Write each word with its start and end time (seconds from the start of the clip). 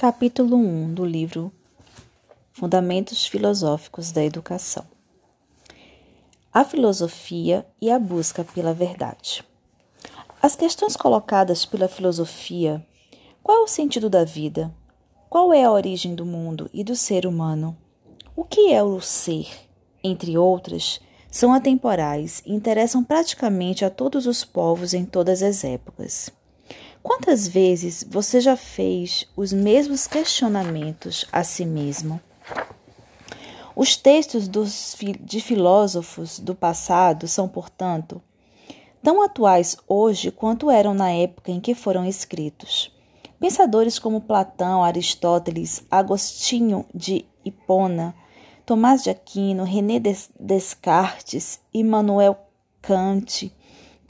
Capítulo 0.00 0.56
1 0.56 0.94
do 0.94 1.04
livro 1.04 1.52
Fundamentos 2.54 3.26
Filosóficos 3.26 4.10
da 4.10 4.24
Educação. 4.24 4.86
A 6.50 6.64
filosofia 6.64 7.66
e 7.78 7.90
a 7.90 7.98
busca 7.98 8.42
pela 8.42 8.72
verdade. 8.72 9.44
As 10.40 10.56
questões 10.56 10.96
colocadas 10.96 11.66
pela 11.66 11.86
filosofia: 11.86 12.82
qual 13.42 13.58
é 13.58 13.60
o 13.60 13.68
sentido 13.68 14.08
da 14.08 14.24
vida? 14.24 14.74
Qual 15.28 15.52
é 15.52 15.64
a 15.64 15.70
origem 15.70 16.14
do 16.14 16.24
mundo 16.24 16.70
e 16.72 16.82
do 16.82 16.96
ser 16.96 17.26
humano? 17.26 17.76
O 18.34 18.42
que 18.42 18.72
é 18.72 18.82
o 18.82 19.02
ser? 19.02 19.50
Entre 20.02 20.38
outras, 20.38 20.98
são 21.30 21.52
atemporais 21.52 22.42
e 22.46 22.54
interessam 22.54 23.04
praticamente 23.04 23.84
a 23.84 23.90
todos 23.90 24.26
os 24.26 24.46
povos 24.46 24.94
em 24.94 25.04
todas 25.04 25.42
as 25.42 25.62
épocas. 25.62 26.32
Quantas 27.02 27.48
vezes 27.48 28.04
você 28.08 28.40
já 28.40 28.56
fez 28.56 29.26
os 29.34 29.52
mesmos 29.52 30.06
questionamentos 30.06 31.24
a 31.32 31.42
si 31.42 31.64
mesmo? 31.64 32.20
Os 33.74 33.96
textos 33.96 34.46
dos, 34.46 34.94
de 35.20 35.40
filósofos 35.40 36.38
do 36.38 36.54
passado 36.54 37.26
são, 37.26 37.48
portanto, 37.48 38.20
tão 39.02 39.22
atuais 39.22 39.78
hoje 39.88 40.30
quanto 40.30 40.70
eram 40.70 40.92
na 40.92 41.10
época 41.10 41.50
em 41.50 41.58
que 41.58 41.74
foram 41.74 42.04
escritos. 42.04 42.94
Pensadores 43.38 43.98
como 43.98 44.20
Platão, 44.20 44.84
Aristóteles, 44.84 45.82
Agostinho 45.90 46.84
de 46.94 47.24
Hipona, 47.42 48.14
Tomás 48.66 49.02
de 49.02 49.08
Aquino, 49.08 49.64
René 49.64 49.98
Descartes, 50.38 51.58
Immanuel 51.72 52.36
Kant, 52.82 53.50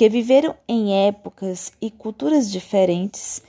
que 0.00 0.08
viveram 0.08 0.54
em 0.66 0.94
épocas 0.94 1.74
e 1.78 1.90
culturas 1.90 2.50
diferentes, 2.50 3.42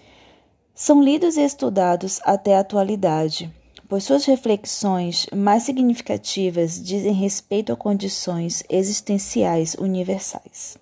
são 0.76 1.02
lidos 1.02 1.38
e 1.38 1.46
estudados 1.46 2.20
até 2.26 2.58
a 2.58 2.60
atualidade, 2.60 3.50
pois 3.88 4.04
suas 4.04 4.26
reflexões 4.26 5.28
mais 5.34 5.64
significativas 5.64 6.84
dizem 6.84 7.14
respeito 7.14 7.72
a 7.72 7.78
condições 7.78 8.66
existenciais 8.70 9.76
universais. 9.76 10.78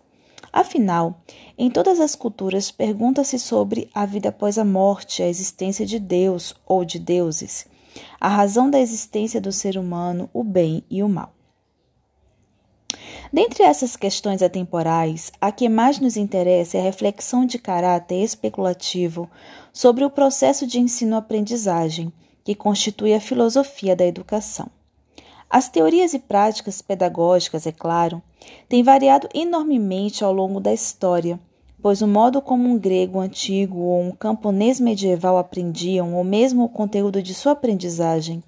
Afinal, 0.52 1.22
em 1.56 1.70
todas 1.70 2.00
as 2.00 2.16
culturas 2.16 2.72
pergunta-se 2.72 3.38
sobre 3.38 3.92
a 3.94 4.08
vida 4.08 4.30
após 4.30 4.58
a 4.58 4.66
morte, 4.66 5.22
a 5.22 5.28
existência 5.28 5.86
de 5.86 6.00
Deus 6.00 6.56
ou 6.66 6.84
de 6.84 6.98
deuses, 6.98 7.68
a 8.20 8.28
razão 8.28 8.72
da 8.72 8.80
existência 8.80 9.40
do 9.40 9.52
ser 9.52 9.78
humano, 9.78 10.32
o 10.34 10.44
bem 10.44 10.84
e 10.90 11.04
o 11.04 11.08
mal. 11.08 11.32
Dentre 13.32 13.62
essas 13.64 13.96
questões 13.96 14.42
atemporais, 14.42 15.32
a 15.40 15.52
que 15.52 15.70
mais 15.70 16.00
nos 16.00 16.18
interessa 16.18 16.78
é 16.78 16.82
a 16.82 16.84
reflexão 16.84 17.46
de 17.46 17.60
caráter 17.60 18.24
especulativo 18.24 19.30
sobre 19.72 20.04
o 20.04 20.10
processo 20.10 20.66
de 20.66 20.80
ensino-aprendizagem, 20.80 22.12
que 22.44 22.56
constitui 22.56 23.14
a 23.14 23.20
filosofia 23.20 23.96
da 23.96 24.04
educação. 24.04 24.68
As 25.48 25.70
teorias 25.70 26.16
e 26.16 26.20
práticas 26.20 26.82
pedagógicas, 26.82 27.68
é 27.68 27.72
claro, 27.72 28.20
têm 28.68 28.82
variado 28.82 29.30
enormemente 29.32 30.24
ao 30.24 30.34
longo 30.34 30.60
da 30.60 30.74
história, 30.74 31.40
pois 31.82 32.02
o 32.02 32.08
modo 32.08 32.42
como 32.42 32.68
um 32.68 32.80
grego 32.80 33.20
antigo 33.20 33.78
ou 33.78 34.02
um 34.02 34.12
camponês 34.12 34.80
medieval 34.80 35.38
aprendiam, 35.38 36.16
ou 36.16 36.24
mesmo 36.24 36.64
o 36.64 36.70
conteúdo 36.70 37.22
de 37.22 37.36
sua 37.36 37.52
aprendizagem, 37.52 38.44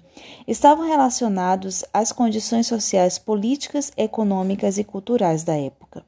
estavam 0.46 0.86
relacionados 0.86 1.84
às 1.92 2.12
condições 2.12 2.66
sociais, 2.66 3.18
políticas, 3.18 3.92
econômicas 3.96 4.78
e 4.78 4.84
culturais 4.84 5.42
da 5.44 5.56
época. 5.56 6.04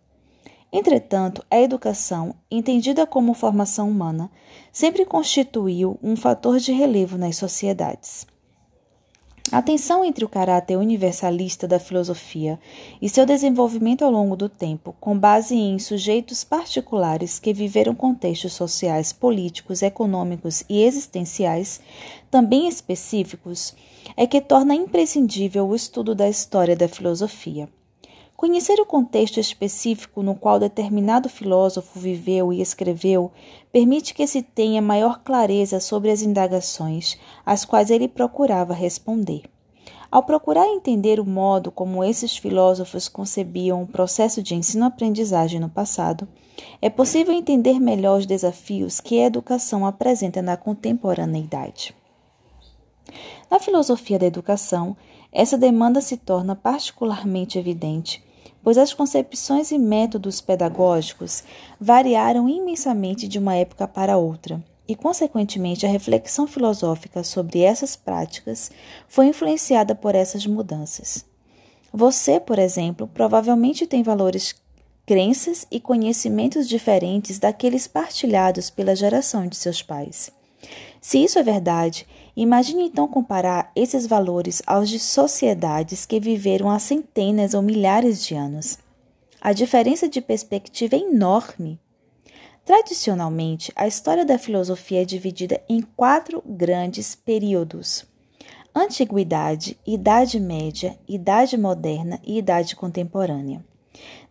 Entretanto, 0.73 1.45
a 1.51 1.61
educação, 1.61 2.35
entendida 2.51 3.07
como 3.07 3.33
formação 3.33 3.89
humana, 3.89 4.31
sempre 4.73 5.05
constituiu 5.05 5.99
um 6.03 6.17
fator 6.17 6.59
de 6.59 6.73
relevo 6.73 7.17
nas 7.17 7.37
sociedades. 7.37 8.27
A 9.53 9.61
tensão 9.61 10.05
entre 10.05 10.25
o 10.25 10.29
caráter 10.29 10.77
universalista 10.77 11.69
da 11.69 11.79
filosofia 11.79 12.59
e 13.01 13.09
seu 13.09 13.27
desenvolvimento 13.27 14.03
ao 14.03 14.11
longo 14.11 14.35
do 14.35 14.49
tempo, 14.49 14.97
com 14.99 15.17
base 15.17 15.55
em 15.55 15.79
sujeitos 15.79 16.43
particulares 16.43 17.39
que 17.39 17.53
viveram 17.53 17.95
contextos 17.95 18.55
sociais, 18.55 19.13
políticos, 19.13 19.83
econômicos 19.83 20.65
e 20.69 20.83
existenciais, 20.83 21.81
também 22.31 22.67
específicos, 22.67 23.77
é 24.17 24.27
que 24.27 24.41
torna 24.41 24.75
imprescindível 24.75 25.69
o 25.69 25.75
estudo 25.75 26.15
da 26.15 26.29
história 26.29 26.75
da 26.75 26.89
filosofia. 26.89 27.69
Conhecer 28.45 28.79
o 28.79 28.85
contexto 28.85 29.41
específico 29.41 30.23
no 30.23 30.35
qual 30.35 30.61
determinado 30.61 31.31
filósofo 31.31 31.99
viveu 31.99 32.53
e 32.53 32.61
escreveu 32.61 33.33
permite 33.73 34.13
que 34.13 34.27
se 34.27 34.43
tenha 34.43 34.83
maior 34.83 35.21
clareza 35.21 35.81
sobre 35.81 36.11
as 36.11 36.21
indagações 36.21 37.19
às 37.47 37.65
quais 37.65 37.89
ele 37.89 38.07
procurava 38.07 38.75
responder. 38.75 39.45
Ao 40.11 40.23
procurar 40.23 40.67
entender 40.67 41.19
o 41.19 41.25
modo 41.25 41.71
como 41.71 42.05
esses 42.05 42.37
filósofos 42.37 43.09
concebiam 43.09 43.83
o 43.83 43.87
processo 43.87 44.43
de 44.43 44.55
ensino-aprendizagem 44.55 45.59
no 45.59 45.71
passado, 45.71 46.29
é 46.83 46.91
possível 46.91 47.33
entender 47.33 47.81
melhor 47.81 48.19
os 48.19 48.27
desafios 48.27 49.01
que 49.01 49.23
a 49.23 49.25
educação 49.25 49.87
apresenta 49.87 50.43
na 50.43 50.55
contemporaneidade. 50.55 51.95
Na 53.51 53.59
filosofia 53.59 54.19
da 54.19 54.27
educação, 54.27 54.95
essa 55.33 55.57
demanda 55.57 56.03
se 56.03 56.19
torna 56.19 56.55
particularmente 56.55 57.59
evidente, 57.59 58.23
pois 58.65 58.79
as 58.79 58.95
concepções 58.95 59.71
e 59.71 59.79
métodos 59.79 60.41
pedagógicos 60.41 61.45
variaram 61.79 62.49
imensamente 62.49 63.29
de 63.29 63.39
uma 63.39 63.55
época 63.55 63.87
para 63.87 64.17
outra, 64.17 64.65
e, 64.89 64.97
consequentemente, 64.97 65.87
a 65.87 65.89
reflexão 65.89 66.47
filosófica 66.47 67.23
sobre 67.23 67.61
essas 67.61 67.95
práticas 67.95 68.71
foi 69.07 69.27
influenciada 69.27 69.95
por 69.95 70.15
essas 70.15 70.47
mudanças. 70.47 71.25
Você, 71.93 72.41
por 72.41 72.59
exemplo, 72.59 73.07
provavelmente 73.07 73.87
tem 73.87 74.03
valores, 74.03 74.55
crenças 75.07 75.67
e 75.71 75.79
conhecimentos 75.79 76.69
diferentes 76.69 77.39
daqueles 77.39 77.87
partilhados 77.87 78.71
pela 78.71 78.97
geração 78.97 79.47
de 79.47 79.57
seus 79.57 79.83
pais. 79.83 80.31
Se 81.01 81.23
isso 81.23 81.39
é 81.39 81.43
verdade, 81.43 82.07
imagine 82.37 82.85
então 82.85 83.07
comparar 83.07 83.71
esses 83.75 84.07
valores 84.07 84.63
aos 84.67 84.89
de 84.89 84.99
sociedades 84.99 86.05
que 86.07 86.19
viveram 86.21 86.71
há 86.71 86.79
centenas 86.79 87.55
ou 87.55 87.63
milhares 87.63 88.25
de 88.25 88.35
anos. 88.35 88.79
A 89.41 89.53
diferença 89.53 90.09
de 90.09 90.21
perspectiva 90.21 90.97
é 90.97 91.01
enorme. 91.01 91.79
Tradicionalmente, 92.65 93.73
a 93.77 93.87
história 93.87 94.25
da 94.25 94.39
filosofia 94.39 95.03
é 95.03 95.05
dividida 95.05 95.61
em 95.69 95.83
quatro 95.83 96.43
grandes 96.47 97.15
períodos: 97.15 98.07
Antiguidade, 98.75 99.79
Idade 99.87 100.41
Média, 100.41 100.99
Idade 101.07 101.59
Moderna 101.59 102.21
e 102.25 102.39
Idade 102.39 102.75
Contemporânea. 102.75 103.65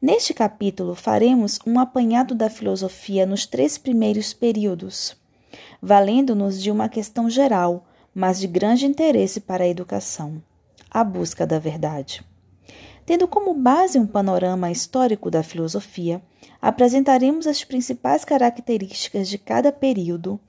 Neste 0.01 0.33
capítulo, 0.33 0.95
faremos 0.95 1.59
um 1.65 1.79
apanhado 1.79 2.35
da 2.35 2.49
filosofia 2.49 3.25
nos 3.25 3.45
três 3.45 3.77
primeiros 3.77 4.33
períodos 4.33 5.15
valendo-nos 5.81 6.61
de 6.61 6.71
uma 6.71 6.87
questão 6.87 7.29
geral, 7.29 7.85
mas 8.13 8.39
de 8.39 8.47
grande 8.47 8.85
interesse 8.85 9.39
para 9.39 9.63
a 9.63 9.67
educação: 9.67 10.41
a 10.89 11.03
busca 11.03 11.45
da 11.45 11.59
verdade. 11.59 12.23
Tendo 13.05 13.27
como 13.27 13.53
base 13.53 13.99
um 13.99 14.07
panorama 14.07 14.71
histórico 14.71 15.29
da 15.29 15.43
filosofia, 15.43 16.21
apresentaremos 16.61 17.47
as 17.47 17.63
principais 17.63 18.23
características 18.23 19.27
de 19.27 19.37
cada 19.37 19.71
período 19.71 20.39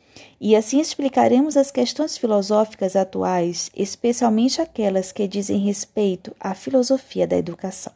e 0.41 0.55
assim 0.55 0.79
explicaremos 0.79 1.57
as 1.57 1.73
questões 1.73 2.17
filosóficas 2.17 2.95
atuais, 2.95 3.71
especialmente 3.75 4.61
aquelas 4.61 5.11
que 5.11 5.27
dizem 5.27 5.59
respeito 5.59 6.35
à 6.39 6.55
filosofia 6.55 7.27
da 7.27 7.37
educação. 7.37 7.93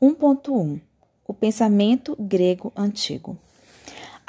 1.1 0.00 0.80
O 1.26 1.34
pensamento 1.34 2.16
grego 2.18 2.72
antigo. 2.76 3.36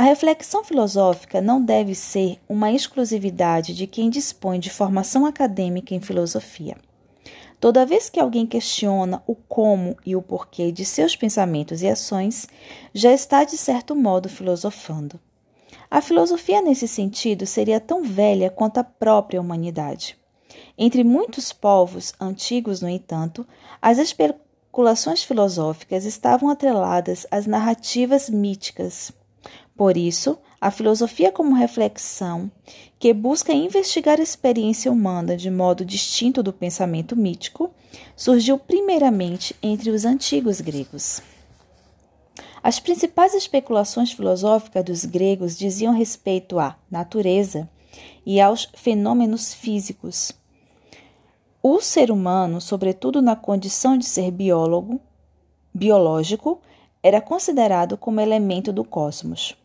A 0.02 0.04
reflexão 0.04 0.64
filosófica 0.64 1.40
não 1.42 1.64
deve 1.64 1.94
ser 1.94 2.40
uma 2.50 2.72
exclusividade 2.72 3.76
de 3.76 3.86
quem 3.86 4.09
dispõe 4.09 4.59
de 4.59 4.72
formação 4.72 5.28
acadêmica 5.28 5.94
em 5.94 6.02
filosofia. 6.02 6.76
Toda 7.59 7.86
vez 7.86 8.09
que 8.09 8.20
alguém 8.20 8.48
questiona 8.48 9.22
o 9.28 9.36
como 9.36 9.96
e 10.03 10.16
o 10.16 10.22
porquê 10.24 10.72
de 10.72 10.86
seus 10.86 11.16
pensamentos 11.16 11.84
e 11.84 11.88
ações, 11.88 12.48
já 12.92 13.14
está 13.14 13.44
de 13.44 13.56
certo 13.56 13.96
modo 13.96 14.28
filosofando. 14.28 15.20
A 15.88 16.02
filosofia, 16.02 16.64
nesse 16.64 16.88
sentido, 16.88 17.46
seria 17.46 17.80
tão 17.80 18.02
velha 18.02 18.50
quanto 18.50 18.80
a 18.80 18.84
própria 18.84 19.40
humanidade. 19.40 20.18
Entre 20.76 21.04
muitos 21.04 21.54
povos 21.54 22.12
antigos, 22.20 22.82
no 22.82 22.90
entanto, 22.90 23.47
as 23.80 24.00
especulações 24.00 25.22
filosóficas 25.22 26.06
estavam 26.06 26.50
atreladas 26.50 27.28
às 27.30 27.46
narrativas 27.46 28.32
míticas 28.32 29.14
por 29.82 29.98
isso, 29.98 30.38
a 30.62 30.70
filosofia 30.70 31.32
como 31.32 31.56
reflexão, 31.56 32.52
que 33.00 33.12
busca 33.16 33.52
investigar 33.52 34.20
a 34.20 34.22
experiência 34.22 34.92
humana 34.92 35.36
de 35.36 35.50
modo 35.50 35.84
distinto 35.84 36.44
do 36.44 36.54
pensamento 36.54 37.16
mítico, 37.16 37.72
surgiu 38.16 38.60
primeiramente 38.60 39.56
entre 39.60 39.90
os 39.90 40.06
antigos 40.06 40.62
gregos. 40.62 41.24
As 42.62 42.80
principais 42.80 43.34
especulações 43.34 44.12
filosóficas 44.12 44.86
dos 44.86 45.04
gregos 45.04 45.58
diziam 45.58 45.96
respeito 45.96 46.60
à 46.60 46.78
natureza, 46.92 47.68
e 48.24 48.40
aos 48.40 48.70
fenômenos 48.76 49.56
físicos. 49.56 50.32
O 51.64 51.82
ser 51.82 52.12
humano, 52.12 52.62
sobretudo 52.62 53.20
na 53.20 53.36
condição 53.36 53.98
de 53.98 54.06
ser 54.06 54.30
biólogo, 54.30 55.02
biológico, 55.74 56.62
era 57.02 57.20
considerado 57.20 57.98
como 57.98 58.22
elemento 58.22 58.72
do 58.72 58.84
cosmos. 58.84 59.60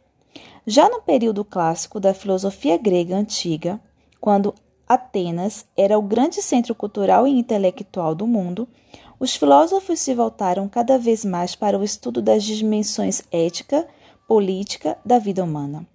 Já 0.69 0.89
no 0.89 1.01
período 1.01 1.45
clássico 1.45 2.01
da 2.01 2.13
filosofia 2.13 2.77
grega 2.77 3.15
antiga, 3.15 3.81
quando 4.21 4.53
Atenas 4.89 5.65
era 5.77 5.97
o 5.97 6.03
grande 6.03 6.43
centro 6.43 6.75
cultural 6.75 7.25
e 7.25 7.31
intelectual 7.31 8.17
do 8.17 8.27
mundo, 8.27 8.69
os 9.21 9.37
filósofos 9.37 10.01
se 10.01 10.13
voltaram 10.13 10.69
cada 10.69 10.99
vez 10.99 11.25
mais 11.25 11.55
para 11.55 11.79
o 11.79 11.85
estudo 11.85 12.21
das 12.21 12.43
dimensões 12.43 13.23
ética, 13.31 13.87
política 14.27 14.99
da 15.05 15.21
vida 15.21 15.45
humana. 15.45 15.87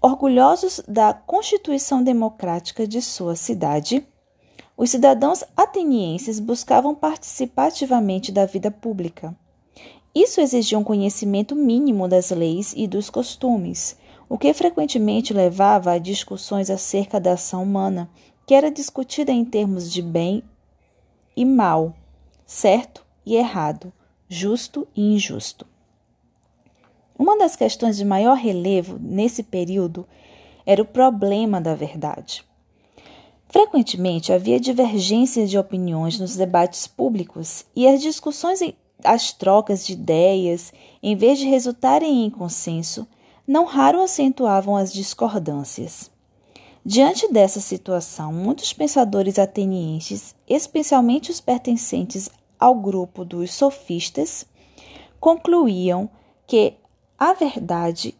Orgulhosos 0.00 0.82
da 0.86 1.14
constituição 1.14 2.04
democrática 2.04 2.86
de 2.86 3.00
sua 3.00 3.34
cidade, 3.34 4.06
os 4.76 4.90
cidadãos 4.90 5.42
atenienses 5.56 6.38
buscavam 6.38 6.94
participar 6.94 7.68
ativamente 7.68 8.30
da 8.30 8.44
vida 8.44 8.70
pública. 8.70 9.34
Isso 10.14 10.40
exigia 10.40 10.78
um 10.78 10.84
conhecimento 10.84 11.54
mínimo 11.54 12.08
das 12.08 12.30
leis 12.30 12.72
e 12.76 12.86
dos 12.86 13.10
costumes, 13.10 13.96
o 14.28 14.36
que 14.36 14.52
frequentemente 14.52 15.32
levava 15.32 15.92
a 15.92 15.98
discussões 15.98 16.70
acerca 16.70 17.20
da 17.20 17.32
ação 17.32 17.62
humana, 17.62 18.10
que 18.46 18.54
era 18.54 18.70
discutida 18.70 19.30
em 19.32 19.44
termos 19.44 19.92
de 19.92 20.02
bem 20.02 20.42
e 21.36 21.44
mal, 21.44 21.94
certo 22.46 23.04
e 23.24 23.36
errado, 23.36 23.92
justo 24.28 24.88
e 24.96 25.14
injusto. 25.14 25.66
Uma 27.18 27.36
das 27.36 27.56
questões 27.56 27.96
de 27.96 28.04
maior 28.04 28.36
relevo 28.36 28.98
nesse 29.00 29.42
período 29.42 30.06
era 30.64 30.80
o 30.80 30.86
problema 30.86 31.60
da 31.60 31.74
verdade. 31.74 32.44
Frequentemente 33.48 34.32
havia 34.32 34.60
divergências 34.60 35.50
de 35.50 35.58
opiniões 35.58 36.18
nos 36.18 36.36
debates 36.36 36.86
públicos 36.86 37.64
e 37.74 37.88
as 37.88 38.02
discussões, 38.02 38.60
as 39.04 39.32
trocas 39.32 39.86
de 39.86 39.92
ideias, 39.92 40.72
em 41.02 41.16
vez 41.16 41.38
de 41.38 41.46
resultarem 41.46 42.24
em 42.24 42.30
consenso, 42.30 43.06
não 43.46 43.64
raro 43.64 44.02
acentuavam 44.02 44.76
as 44.76 44.92
discordâncias. 44.92 46.10
Diante 46.84 47.30
dessa 47.32 47.60
situação, 47.60 48.32
muitos 48.32 48.72
pensadores 48.72 49.38
atenienses, 49.38 50.34
especialmente 50.48 51.30
os 51.30 51.40
pertencentes 51.40 52.30
ao 52.58 52.74
grupo 52.74 53.24
dos 53.24 53.52
sofistas, 53.52 54.46
concluíam 55.20 56.08
que 56.46 56.74
a 57.18 57.32
verdade, 57.32 58.14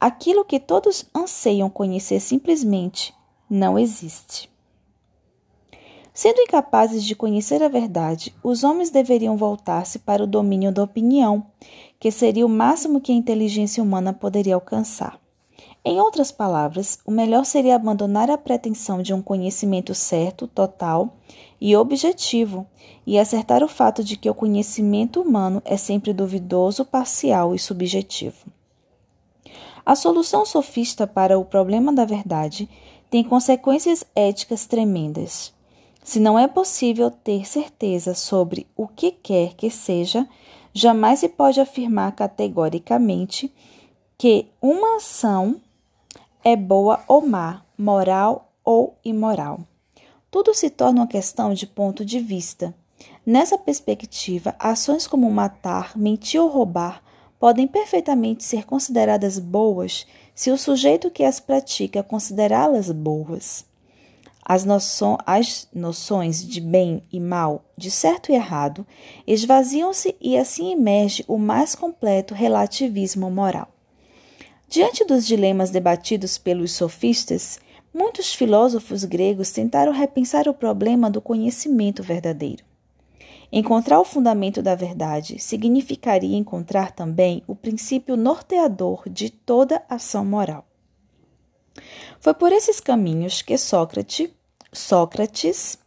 aquilo 0.00 0.44
que 0.44 0.60
todos 0.60 1.04
anseiam 1.14 1.68
conhecer 1.68 2.20
simplesmente, 2.20 3.14
não 3.50 3.78
existe. 3.78 4.53
Sendo 6.16 6.40
incapazes 6.40 7.02
de 7.02 7.16
conhecer 7.16 7.60
a 7.60 7.68
verdade, 7.68 8.32
os 8.40 8.62
homens 8.62 8.88
deveriam 8.88 9.36
voltar-se 9.36 9.98
para 9.98 10.22
o 10.22 10.28
domínio 10.28 10.70
da 10.70 10.84
opinião, 10.84 11.44
que 11.98 12.08
seria 12.12 12.46
o 12.46 12.48
máximo 12.48 13.00
que 13.00 13.10
a 13.10 13.14
inteligência 13.16 13.82
humana 13.82 14.12
poderia 14.12 14.54
alcançar. 14.54 15.20
Em 15.84 16.00
outras 16.00 16.30
palavras, 16.30 17.00
o 17.04 17.10
melhor 17.10 17.44
seria 17.44 17.74
abandonar 17.74 18.30
a 18.30 18.38
pretensão 18.38 19.02
de 19.02 19.12
um 19.12 19.20
conhecimento 19.20 19.92
certo, 19.92 20.46
total 20.46 21.16
e 21.60 21.76
objetivo, 21.76 22.64
e 23.04 23.18
acertar 23.18 23.64
o 23.64 23.68
fato 23.68 24.04
de 24.04 24.16
que 24.16 24.30
o 24.30 24.34
conhecimento 24.34 25.20
humano 25.20 25.60
é 25.64 25.76
sempre 25.76 26.12
duvidoso, 26.12 26.84
parcial 26.84 27.56
e 27.56 27.58
subjetivo. 27.58 28.46
A 29.84 29.96
solução 29.96 30.46
sofista 30.46 31.08
para 31.08 31.38
o 31.38 31.44
problema 31.44 31.92
da 31.92 32.04
verdade 32.04 32.70
tem 33.10 33.24
consequências 33.24 34.04
éticas 34.14 34.64
tremendas. 34.64 35.53
Se 36.04 36.20
não 36.20 36.38
é 36.38 36.46
possível 36.46 37.10
ter 37.10 37.48
certeza 37.48 38.12
sobre 38.12 38.66
o 38.76 38.86
que 38.86 39.10
quer 39.10 39.54
que 39.54 39.70
seja, 39.70 40.28
jamais 40.70 41.20
se 41.20 41.30
pode 41.30 41.58
afirmar 41.58 42.12
categoricamente 42.12 43.50
que 44.18 44.46
uma 44.60 44.96
ação 44.96 45.58
é 46.44 46.54
boa 46.54 47.02
ou 47.08 47.26
má, 47.26 47.64
moral 47.78 48.52
ou 48.62 48.98
imoral. 49.02 49.60
Tudo 50.30 50.52
se 50.52 50.68
torna 50.68 51.00
uma 51.00 51.06
questão 51.06 51.54
de 51.54 51.66
ponto 51.66 52.04
de 52.04 52.20
vista. 52.20 52.74
Nessa 53.24 53.56
perspectiva, 53.56 54.54
ações 54.58 55.06
como 55.06 55.30
matar, 55.30 55.96
mentir 55.96 56.38
ou 56.38 56.50
roubar 56.50 57.02
podem 57.40 57.66
perfeitamente 57.66 58.44
ser 58.44 58.66
consideradas 58.66 59.38
boas 59.38 60.06
se 60.34 60.50
o 60.50 60.58
sujeito 60.58 61.10
que 61.10 61.24
as 61.24 61.40
pratica 61.40 62.02
considerá-las 62.02 62.92
boas. 62.92 63.64
As, 64.44 64.64
noço 64.64 65.16
as 65.24 65.66
noções 65.74 66.46
de 66.46 66.60
bem 66.60 67.02
e 67.10 67.18
mal, 67.18 67.64
de 67.78 67.90
certo 67.90 68.30
e 68.30 68.34
errado, 68.34 68.86
esvaziam-se 69.26 70.14
e 70.20 70.36
assim 70.36 70.72
emerge 70.72 71.24
o 71.26 71.38
mais 71.38 71.74
completo 71.74 72.34
relativismo 72.34 73.30
moral. 73.30 73.68
Diante 74.68 75.04
dos 75.04 75.26
dilemas 75.26 75.70
debatidos 75.70 76.36
pelos 76.36 76.72
sofistas, 76.72 77.58
muitos 77.92 78.34
filósofos 78.34 79.04
gregos 79.04 79.50
tentaram 79.50 79.92
repensar 79.92 80.48
o 80.48 80.54
problema 80.54 81.08
do 81.08 81.20
conhecimento 81.20 82.02
verdadeiro. 82.02 82.64
Encontrar 83.52 84.00
o 84.00 84.04
fundamento 84.04 84.60
da 84.60 84.74
verdade 84.74 85.38
significaria 85.38 86.36
encontrar 86.36 86.90
também 86.90 87.42
o 87.46 87.54
princípio 87.54 88.16
norteador 88.16 89.08
de 89.08 89.30
toda 89.30 89.82
ação 89.88 90.24
moral. 90.24 90.66
Foi 92.20 92.34
por 92.34 92.52
esses 92.52 92.80
caminhos 92.80 93.42
que 93.42 93.58
Sócrates, 93.58 94.30
Sócrates 94.72 95.78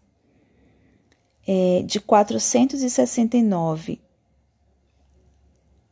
é, 1.47 1.81
de 1.85 1.99
469 1.99 4.01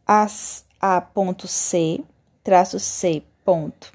a, 0.05 0.27
a 0.81 1.07
C, 1.47 2.03
traço 2.43 2.79
C, 2.79 3.23
ponto, 3.43 3.91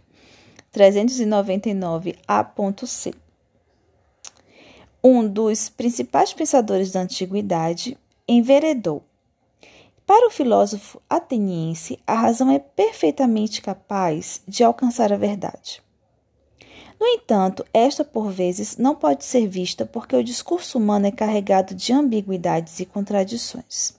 399 0.73 2.19
a 2.27 2.45
C, 2.87 3.15
um 5.03 5.27
dos 5.27 5.69
principais 5.69 6.33
pensadores 6.33 6.91
da 6.91 7.01
antiguidade, 7.01 7.97
enveredou. 8.29 9.03
Para 10.07 10.27
o 10.27 10.31
filósofo 10.31 11.01
ateniense, 11.09 11.99
a 12.07 12.15
razão 12.15 12.51
é 12.51 12.59
perfeitamente 12.59 13.63
capaz 13.63 14.43
de 14.47 14.65
alcançar 14.65 15.13
a 15.13 15.17
verdade. 15.17 15.81
No 17.01 17.07
entanto, 17.07 17.65
esta 17.73 18.05
por 18.05 18.31
vezes 18.31 18.77
não 18.77 18.95
pode 18.95 19.25
ser 19.25 19.49
vista 19.49 19.87
porque 19.87 20.15
o 20.15 20.23
discurso 20.23 20.77
humano 20.77 21.07
é 21.07 21.11
carregado 21.11 21.75
de 21.75 21.95
ambiguidades 21.95 22.79
e 22.79 22.85
contradições. 22.85 23.95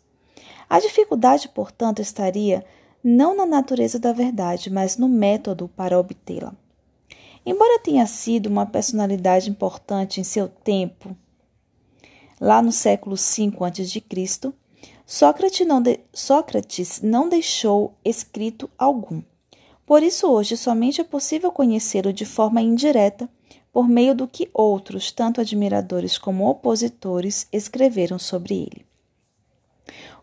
A 0.70 0.80
dificuldade, 0.80 1.50
portanto, 1.50 2.00
estaria 2.00 2.64
não 3.04 3.36
na 3.36 3.48
natureza 3.48 3.98
da 3.98 4.14
verdade, 4.14 4.70
mas 4.70 4.98
no 4.98 5.10
método 5.10 5.68
para 5.68 6.00
obtê-la. 6.00 6.54
Embora 7.44 7.80
tenha 7.80 8.06
sido 8.06 8.46
uma 8.46 8.68
personalidade 8.68 9.50
importante 9.50 10.22
em 10.22 10.24
seu 10.24 10.48
tempo, 10.48 11.18
lá 12.40 12.62
no 12.62 12.72
século 12.72 13.16
V 13.16 13.52
a.C., 13.66 14.54
Sócrates 15.08 15.68
não, 15.68 15.82
de... 15.82 16.00
Sócrates 16.14 17.02
não 17.02 17.28
deixou 17.28 17.96
escrito 18.06 18.70
algum. 18.78 19.24
Por 19.92 20.04
isso, 20.04 20.32
hoje, 20.32 20.56
somente 20.56 21.02
é 21.02 21.04
possível 21.04 21.52
conhecê-lo 21.52 22.14
de 22.14 22.24
forma 22.26 22.62
indireta, 22.62 23.28
por 23.74 23.90
meio 23.90 24.16
do 24.16 24.26
que 24.26 24.50
outros, 24.54 25.12
tanto 25.12 25.42
admiradores 25.42 26.18
como 26.18 26.50
opositores, 26.50 27.46
escreveram 27.52 28.18
sobre 28.18 28.56
ele. 28.56 28.86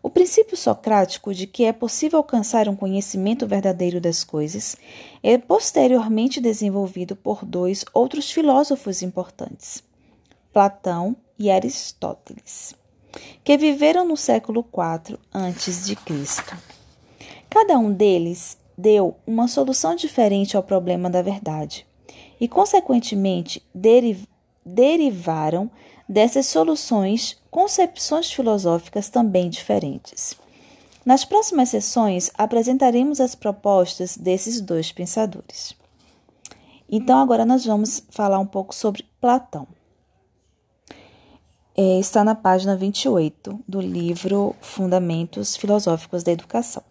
O 0.01 0.09
princípio 0.09 0.57
socrático 0.57 1.35
de 1.35 1.45
que 1.45 1.65
é 1.65 1.71
possível 1.71 2.17
alcançar 2.17 2.67
um 2.67 2.75
conhecimento 2.75 3.45
verdadeiro 3.45 4.01
das 4.01 4.23
coisas 4.23 4.75
é 5.21 5.37
posteriormente 5.37 6.41
desenvolvido 6.41 7.15
por 7.15 7.45
dois 7.45 7.85
outros 7.93 8.31
filósofos 8.31 9.03
importantes, 9.03 9.83
Platão 10.51 11.15
e 11.37 11.51
Aristóteles, 11.51 12.73
que 13.43 13.55
viveram 13.55 14.03
no 14.03 14.17
século 14.17 14.65
IV 14.65 15.19
a.C. 15.31 15.95
Cada 17.47 17.77
um 17.77 17.93
deles 17.93 18.57
deu 18.79 19.17
uma 19.27 19.49
solução 19.49 19.93
diferente 19.93 20.55
ao 20.55 20.63
problema 20.63 21.09
da 21.09 21.21
verdade 21.21 21.85
e, 22.39 22.47
consequentemente, 22.47 23.61
derivaram 24.63 25.69
dessas 26.07 26.45
soluções 26.45 27.37
concepções 27.51 28.31
filosóficas 28.31 29.09
também 29.09 29.49
diferentes. 29.49 30.33
Nas 31.05 31.25
próximas 31.25 31.69
sessões 31.69 32.31
apresentaremos 32.35 33.19
as 33.19 33.35
propostas 33.35 34.15
desses 34.15 34.61
dois 34.61 34.93
pensadores. 34.93 35.75
Então, 36.89 37.19
agora 37.19 37.45
nós 37.45 37.65
vamos 37.65 38.01
falar 38.09 38.39
um 38.39 38.45
pouco 38.45 38.73
sobre 38.73 39.05
Platão. 39.19 39.67
É, 41.75 41.99
está 41.99 42.23
na 42.23 42.33
página 42.33 42.77
28 42.77 43.59
do 43.67 43.81
livro 43.81 44.55
Fundamentos 44.61 45.57
Filosóficos 45.57 46.23
da 46.23 46.31
Educação. 46.31 46.88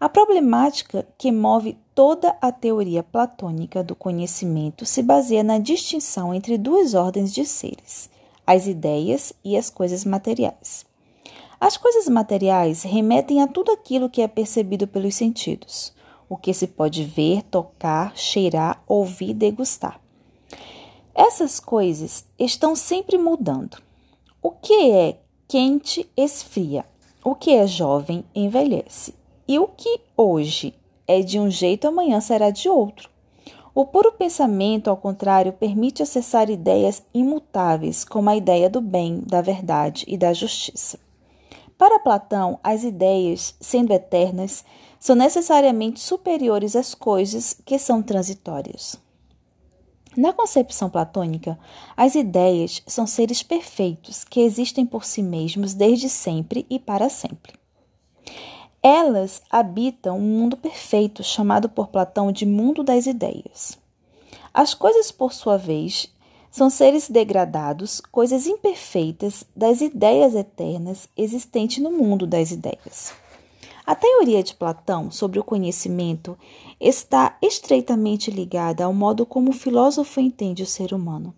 A 0.00 0.08
problemática 0.08 1.04
que 1.18 1.32
move 1.32 1.76
toda 1.92 2.36
a 2.40 2.52
teoria 2.52 3.02
platônica 3.02 3.82
do 3.82 3.96
conhecimento 3.96 4.86
se 4.86 5.02
baseia 5.02 5.42
na 5.42 5.58
distinção 5.58 6.32
entre 6.32 6.56
duas 6.56 6.94
ordens 6.94 7.34
de 7.34 7.44
seres, 7.44 8.08
as 8.46 8.68
ideias 8.68 9.32
e 9.44 9.56
as 9.56 9.68
coisas 9.68 10.04
materiais. 10.04 10.86
As 11.60 11.76
coisas 11.76 12.08
materiais 12.08 12.84
remetem 12.84 13.42
a 13.42 13.48
tudo 13.48 13.72
aquilo 13.72 14.08
que 14.08 14.22
é 14.22 14.28
percebido 14.28 14.86
pelos 14.86 15.16
sentidos, 15.16 15.92
o 16.28 16.36
que 16.36 16.54
se 16.54 16.68
pode 16.68 17.02
ver, 17.02 17.42
tocar, 17.42 18.16
cheirar, 18.16 18.80
ouvir, 18.86 19.34
degustar. 19.34 20.00
Essas 21.12 21.58
coisas 21.58 22.24
estão 22.38 22.76
sempre 22.76 23.18
mudando. 23.18 23.82
O 24.40 24.52
que 24.52 24.92
é 24.92 25.18
quente 25.48 26.08
esfria, 26.16 26.84
o 27.24 27.34
que 27.34 27.50
é 27.50 27.66
jovem 27.66 28.24
envelhece, 28.32 29.18
e 29.48 29.58
o 29.58 29.66
que 29.66 30.00
hoje 30.14 30.74
é 31.06 31.22
de 31.22 31.40
um 31.40 31.50
jeito, 31.50 31.88
amanhã 31.88 32.20
será 32.20 32.50
de 32.50 32.68
outro. 32.68 33.08
O 33.74 33.86
puro 33.86 34.12
pensamento, 34.12 34.90
ao 34.90 34.96
contrário, 34.96 35.52
permite 35.52 36.02
acessar 36.02 36.50
ideias 36.50 37.02
imutáveis, 37.14 38.04
como 38.04 38.28
a 38.28 38.36
ideia 38.36 38.68
do 38.68 38.80
bem, 38.80 39.22
da 39.24 39.40
verdade 39.40 40.04
e 40.06 40.18
da 40.18 40.32
justiça. 40.32 40.98
Para 41.78 42.00
Platão, 42.00 42.58
as 42.62 42.82
ideias, 42.82 43.54
sendo 43.60 43.92
eternas, 43.92 44.64
são 44.98 45.14
necessariamente 45.14 46.00
superiores 46.00 46.74
às 46.74 46.94
coisas 46.94 47.56
que 47.64 47.78
são 47.78 48.02
transitórias. 48.02 48.96
Na 50.16 50.32
concepção 50.32 50.90
platônica, 50.90 51.56
as 51.96 52.16
ideias 52.16 52.82
são 52.86 53.06
seres 53.06 53.42
perfeitos 53.42 54.24
que 54.24 54.40
existem 54.40 54.84
por 54.84 55.04
si 55.04 55.22
mesmos 55.22 55.72
desde 55.72 56.08
sempre 56.08 56.66
e 56.68 56.80
para 56.80 57.08
sempre. 57.08 57.52
Elas 58.90 59.42
habitam 59.50 60.16
um 60.16 60.22
mundo 60.22 60.56
perfeito, 60.56 61.22
chamado 61.22 61.68
por 61.68 61.88
Platão 61.88 62.32
de 62.32 62.46
mundo 62.46 62.82
das 62.82 63.04
ideias. 63.04 63.78
As 64.52 64.72
coisas, 64.72 65.12
por 65.12 65.34
sua 65.34 65.58
vez, 65.58 66.10
são 66.50 66.70
seres 66.70 67.10
degradados, 67.10 68.00
coisas 68.00 68.46
imperfeitas 68.46 69.44
das 69.54 69.82
ideias 69.82 70.34
eternas 70.34 71.06
existentes 71.14 71.82
no 71.82 71.90
mundo 71.90 72.26
das 72.26 72.50
ideias. 72.50 73.12
A 73.84 73.94
teoria 73.94 74.42
de 74.42 74.54
Platão 74.54 75.10
sobre 75.10 75.38
o 75.38 75.44
conhecimento 75.44 76.38
está 76.80 77.36
estreitamente 77.42 78.30
ligada 78.30 78.86
ao 78.86 78.94
modo 78.94 79.26
como 79.26 79.50
o 79.50 79.52
filósofo 79.54 80.18
entende 80.18 80.62
o 80.62 80.66
ser 80.66 80.94
humano. 80.94 81.34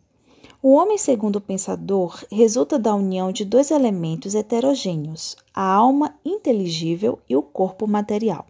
O 0.62 0.74
homem, 0.74 0.98
segundo 0.98 1.36
o 1.36 1.40
pensador, 1.40 2.22
resulta 2.30 2.78
da 2.78 2.94
união 2.94 3.32
de 3.32 3.46
dois 3.46 3.70
elementos 3.70 4.34
heterogêneos, 4.34 5.34
a 5.54 5.64
alma 5.64 6.14
inteligível 6.22 7.18
e 7.26 7.34
o 7.34 7.42
corpo 7.42 7.86
material. 7.86 8.46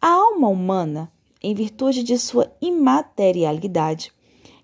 A 0.00 0.08
alma 0.08 0.48
humana, 0.48 1.12
em 1.40 1.54
virtude 1.54 2.02
de 2.02 2.18
sua 2.18 2.52
imaterialidade, 2.60 4.12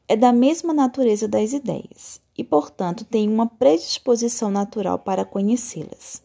é 0.09 0.17
da 0.17 0.33
mesma 0.33 0.75
natureza 0.75 1.29
das 1.29 1.53
ideias 1.53 2.21
e, 2.37 2.43
portanto, 2.43 3.05
tem 3.05 3.29
uma 3.29 3.47
predisposição 3.47 4.51
natural 4.51 4.99
para 4.99 5.25
conhecê-las. 5.25 6.25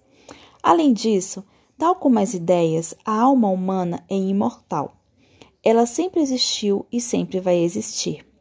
Além 0.63 0.93
disso, 0.93 1.43
tal 1.77 1.93
como 1.93 2.17
as 2.17 2.33
ideias, 2.33 2.95
a 3.05 3.21
alma 3.21 3.49
humana 3.49 4.03
é 4.09 4.15
imortal. 4.15 4.95
Ela 5.63 5.85
sempre 5.85 6.21
existiu 6.21 6.87
e 6.91 6.99
sempre 6.99 7.39
vai 7.39 7.59
existir. 7.59 8.32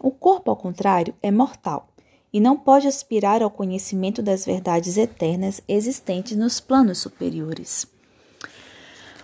O 0.00 0.10
corpo, 0.10 0.50
ao 0.50 0.56
contrário, 0.56 1.14
é 1.22 1.30
mortal 1.30 1.88
e 2.32 2.40
não 2.40 2.56
pode 2.56 2.86
aspirar 2.86 3.42
ao 3.42 3.50
conhecimento 3.50 4.22
das 4.22 4.44
verdades 4.44 4.96
eternas 4.96 5.60
existentes 5.66 6.36
nos 6.36 6.60
planos 6.60 6.98
superiores. 6.98 7.86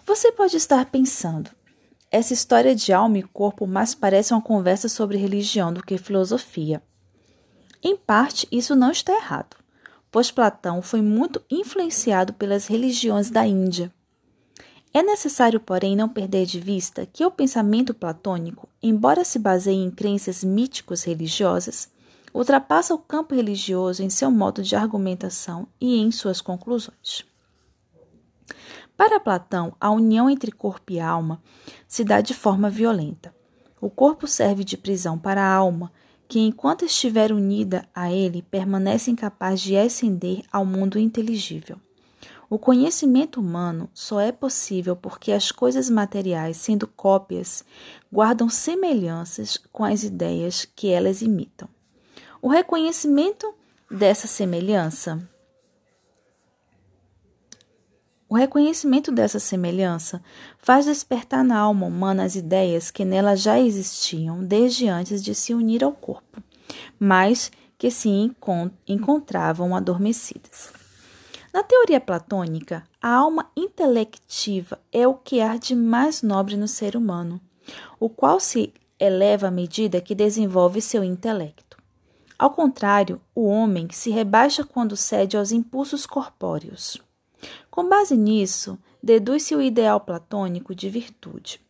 Você 0.06 0.32
pode 0.32 0.56
estar 0.56 0.84
pensando, 0.86 1.50
essa 2.10 2.32
história 2.32 2.74
de 2.74 2.92
alma 2.92 3.18
e 3.18 3.22
corpo 3.22 3.66
mais 3.66 3.94
parece 3.94 4.32
uma 4.32 4.42
conversa 4.42 4.88
sobre 4.88 5.18
religião 5.18 5.72
do 5.72 5.82
que 5.82 5.98
filosofia. 5.98 6.82
Em 7.82 7.96
parte, 7.96 8.48
isso 8.50 8.74
não 8.74 8.90
está 8.90 9.12
errado, 9.14 9.56
pois 10.10 10.30
Platão 10.30 10.80
foi 10.80 11.02
muito 11.02 11.42
influenciado 11.50 12.32
pelas 12.32 12.66
religiões 12.66 13.30
da 13.30 13.46
Índia. 13.46 13.92
É 14.96 15.02
necessário, 15.02 15.58
porém, 15.58 15.96
não 15.96 16.08
perder 16.08 16.46
de 16.46 16.60
vista 16.60 17.04
que 17.04 17.26
o 17.26 17.30
pensamento 17.30 17.92
platônico, 17.92 18.68
embora 18.80 19.24
se 19.24 19.40
baseie 19.40 19.82
em 19.82 19.90
crenças 19.90 20.44
míticos 20.44 21.02
religiosas, 21.02 21.90
ultrapassa 22.32 22.94
o 22.94 22.98
campo 22.98 23.34
religioso 23.34 24.04
em 24.04 24.08
seu 24.08 24.30
modo 24.30 24.62
de 24.62 24.76
argumentação 24.76 25.66
e 25.80 25.96
em 25.96 26.12
suas 26.12 26.40
conclusões. 26.40 27.24
Para 28.96 29.18
Platão, 29.18 29.74
a 29.80 29.90
união 29.90 30.30
entre 30.30 30.52
corpo 30.52 30.92
e 30.92 31.00
alma 31.00 31.42
se 31.88 32.04
dá 32.04 32.20
de 32.20 32.32
forma 32.32 32.70
violenta. 32.70 33.34
O 33.80 33.90
corpo 33.90 34.28
serve 34.28 34.62
de 34.62 34.76
prisão 34.76 35.18
para 35.18 35.42
a 35.42 35.52
alma, 35.52 35.92
que, 36.28 36.38
enquanto 36.38 36.84
estiver 36.84 37.32
unida 37.32 37.84
a 37.92 38.12
ele, 38.12 38.42
permanece 38.42 39.10
incapaz 39.10 39.60
de 39.60 39.76
ascender 39.76 40.44
ao 40.52 40.64
mundo 40.64 41.00
inteligível. 41.00 41.80
O 42.54 42.58
conhecimento 42.58 43.40
humano 43.40 43.90
só 43.92 44.20
é 44.20 44.30
possível 44.30 44.94
porque 44.94 45.32
as 45.32 45.50
coisas 45.50 45.90
materiais, 45.90 46.56
sendo 46.56 46.86
cópias, 46.86 47.64
guardam 48.12 48.48
semelhanças 48.48 49.56
com 49.72 49.82
as 49.82 50.04
ideias 50.04 50.64
que 50.64 50.88
elas 50.88 51.20
imitam. 51.20 51.68
O 52.40 52.46
reconhecimento 52.46 53.52
dessa 53.90 54.28
semelhança 54.28 55.28
o 58.28 58.36
reconhecimento 58.36 59.10
dessa 59.10 59.40
semelhança 59.40 60.22
faz 60.56 60.84
despertar 60.84 61.42
na 61.42 61.58
alma 61.58 61.86
humana 61.86 62.22
as 62.22 62.36
ideias 62.36 62.88
que 62.88 63.04
nela 63.04 63.34
já 63.34 63.58
existiam 63.58 64.44
desde 64.44 64.86
antes 64.86 65.24
de 65.24 65.34
se 65.34 65.52
unir 65.52 65.82
ao 65.82 65.92
corpo, 65.92 66.40
mas 67.00 67.50
que 67.76 67.90
se 67.90 68.08
encontravam 68.86 69.74
adormecidas. 69.74 70.83
Na 71.54 71.62
teoria 71.62 72.00
platônica, 72.00 72.82
a 73.00 73.10
alma 73.10 73.48
intelectiva 73.56 74.80
é 74.90 75.06
o 75.06 75.14
que 75.14 75.40
há 75.40 75.56
de 75.56 75.76
mais 75.76 76.20
nobre 76.20 76.56
no 76.56 76.66
ser 76.66 76.96
humano, 76.96 77.40
o 78.00 78.08
qual 78.08 78.40
se 78.40 78.74
eleva 78.98 79.46
à 79.46 79.50
medida 79.52 80.00
que 80.00 80.16
desenvolve 80.16 80.80
seu 80.80 81.04
intelecto. 81.04 81.78
Ao 82.36 82.50
contrário, 82.50 83.20
o 83.32 83.46
homem 83.46 83.86
se 83.92 84.10
rebaixa 84.10 84.64
quando 84.64 84.96
cede 84.96 85.36
aos 85.36 85.52
impulsos 85.52 86.06
corpóreos. 86.06 87.00
Com 87.70 87.88
base 87.88 88.16
nisso, 88.16 88.76
deduz-se 89.00 89.54
o 89.54 89.62
ideal 89.62 90.00
platônico 90.00 90.74
de 90.74 90.90
virtude. 90.90 91.60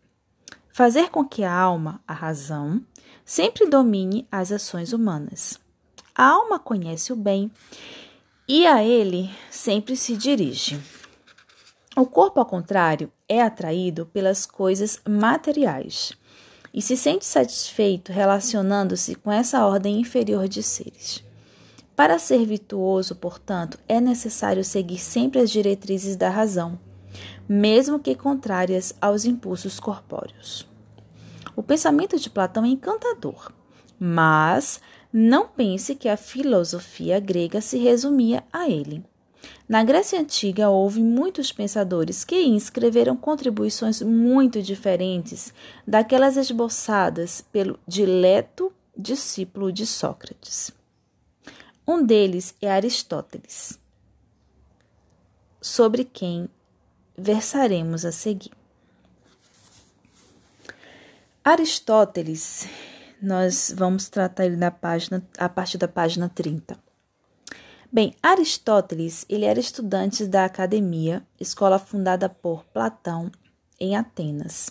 Fazer 0.73 1.11
com 1.11 1.23
que 1.23 1.45
a 1.45 1.53
alma, 1.53 2.01
a 2.09 2.15
razão, 2.15 2.81
sempre 3.23 3.69
domine 3.69 4.27
as 4.33 4.51
ações 4.51 4.95
humanas. 4.95 5.61
A 6.15 6.25
alma 6.25 6.59
conhece 6.59 7.13
o 7.13 7.17
bem 7.17 7.51
e 8.47 8.67
a 8.67 8.83
ele 8.85 9.31
sempre 9.51 9.97
se 9.97 10.17
dirige. 10.17 10.79
O 11.97 12.05
corpo, 12.05 12.41
ao 12.41 12.47
contrário, 12.47 13.11
é 13.29 13.41
atraído 13.41 14.07
pelas 14.07 14.45
coisas 14.45 15.01
materiais 15.09 16.13
e 16.73 16.83
se 16.83 16.97
sente 16.97 17.25
satisfeito 17.25 18.13
relacionando-se 18.13 19.15
com 19.15 19.31
essa 19.31 19.65
ordem 19.65 20.01
inferior 20.01 20.49
de 20.49 20.63
seres. 20.63 21.25
Para 21.95 22.19
ser 22.19 22.45
virtuoso, 22.45 23.15
portanto, 23.15 23.79
é 23.89 24.01
necessário 24.01 24.65
seguir 24.65 24.99
sempre 24.99 25.39
as 25.39 25.51
diretrizes 25.51 26.17
da 26.17 26.29
razão, 26.29 26.79
mesmo 27.49 28.01
que 28.01 28.17
contrárias 28.17 28.93
aos 29.01 29.25
impulsos 29.25 29.79
corpóreos. 29.79 30.69
O 31.55 31.63
pensamento 31.63 32.19
de 32.19 32.29
Platão 32.29 32.65
é 32.65 32.69
encantador, 32.69 33.53
mas 33.99 34.81
não 35.17 35.47
pense 35.47 35.95
que 35.95 36.09
a 36.09 36.17
filosofia 36.17 37.21
grega 37.21 37.61
se 37.61 37.79
resumia 37.79 38.43
a 38.53 38.69
ele. 38.69 39.01
Na 39.69 39.85
Grécia 39.85 40.19
Antiga 40.19 40.71
houve 40.71 41.01
muitos 41.01 41.53
pensadores 41.53 42.25
que 42.25 42.35
escreveram 42.35 43.17
contribuições 43.17 44.03
muito 44.03 44.61
diferentes 44.61 45.55
daquelas 45.87 46.37
esboçadas 46.37 47.45
pelo 47.53 47.79
dileto 47.87 48.73
discípulo 48.97 49.71
de 49.71 49.87
Sócrates. 49.87 50.73
Um 51.87 52.05
deles 52.05 52.53
é 52.61 52.69
Aristóteles, 52.69 53.79
sobre 55.61 56.03
quem 56.03 56.49
versaremos 57.17 58.05
a 58.05 58.11
seguir. 58.11 58.51
Aristóteles, 61.45 62.67
nós 63.25 63.73
vamos 63.75 64.09
tratar 64.09 64.45
ele 64.45 64.57
na 64.57 64.71
página, 64.71 65.23
a 65.39 65.49
partir 65.49 65.79
da 65.79 65.89
página 65.89 66.29
30. 66.29 66.79
Bem, 67.91 68.15
Aristóteles, 68.23 69.25
ele 69.29 69.47
era 69.47 69.59
estudante 69.59 70.27
da 70.27 70.45
academia, 70.45 71.27
escola 71.41 71.79
fundada 71.79 72.29
por 72.29 72.65
Platão 72.65 73.33
em 73.81 73.97
Atenas. 73.97 74.71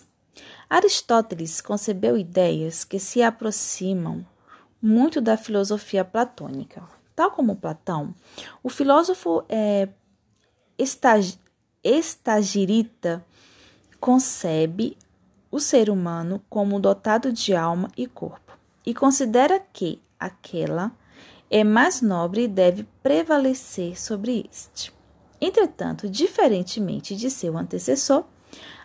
Aristóteles 0.70 1.60
concebeu 1.60 2.16
ideias 2.16 2.84
que 2.84 2.98
se 2.98 3.22
aproximam 3.22 4.24
muito 4.80 5.20
da 5.20 5.36
filosofia 5.36 6.04
platônica. 6.04 6.82
Tal 7.16 7.30
como 7.30 7.56
Platão, 7.56 8.14
o 8.62 8.68
filósofo 8.68 9.44
é, 9.48 9.88
estag, 10.78 11.38
estagirita 11.82 13.24
concebe 13.98 14.96
o 15.50 15.58
ser 15.58 15.88
humano 15.88 16.42
como 16.50 16.80
dotado 16.80 17.32
de 17.32 17.54
alma 17.54 17.88
e 17.96 18.06
corpo 18.06 18.43
e 18.84 18.94
considera 18.94 19.60
que 19.72 20.00
aquela 20.18 20.92
é 21.50 21.62
mais 21.62 22.00
nobre 22.00 22.44
e 22.44 22.48
deve 22.48 22.86
prevalecer 23.02 24.00
sobre 24.00 24.46
este. 24.50 24.92
Entretanto, 25.40 26.08
diferentemente 26.08 27.14
de 27.14 27.30
seu 27.30 27.56
antecessor, 27.56 28.24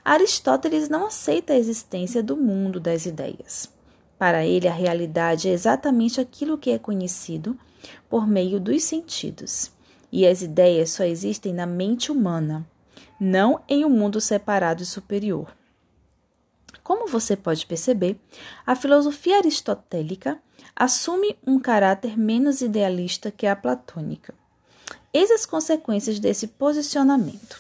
Aristóteles 0.03 0.89
não 0.89 1.05
aceita 1.05 1.53
a 1.53 1.57
existência 1.57 2.23
do 2.23 2.35
mundo 2.35 2.79
das 2.79 3.05
ideias. 3.05 3.69
Para 4.17 4.45
ele, 4.45 4.67
a 4.67 4.73
realidade 4.73 5.47
é 5.47 5.51
exatamente 5.51 6.19
aquilo 6.19 6.57
que 6.57 6.71
é 6.71 6.77
conhecido 6.77 7.57
por 8.09 8.27
meio 8.27 8.59
dos 8.59 8.83
sentidos, 8.83 9.71
e 10.11 10.27
as 10.27 10.41
ideias 10.41 10.91
só 10.91 11.03
existem 11.03 11.53
na 11.53 11.65
mente 11.65 12.11
humana, 12.11 12.67
não 13.19 13.61
em 13.69 13.85
um 13.85 13.89
mundo 13.89 14.19
separado 14.19 14.83
e 14.83 14.85
superior. 14.85 15.58
Como 16.83 17.07
você 17.07 17.35
pode 17.35 17.65
perceber, 17.65 18.19
a 18.65 18.75
filosofia 18.75 19.38
aristotélica 19.38 20.39
assume 20.75 21.38
um 21.45 21.59
caráter 21.59 22.17
menos 22.17 22.61
idealista 22.61 23.31
que 23.31 23.45
a 23.45 23.55
platônica. 23.55 24.33
Eis 25.13 25.31
as 25.31 25.45
consequências 25.45 26.19
desse 26.19 26.47
posicionamento. 26.47 27.59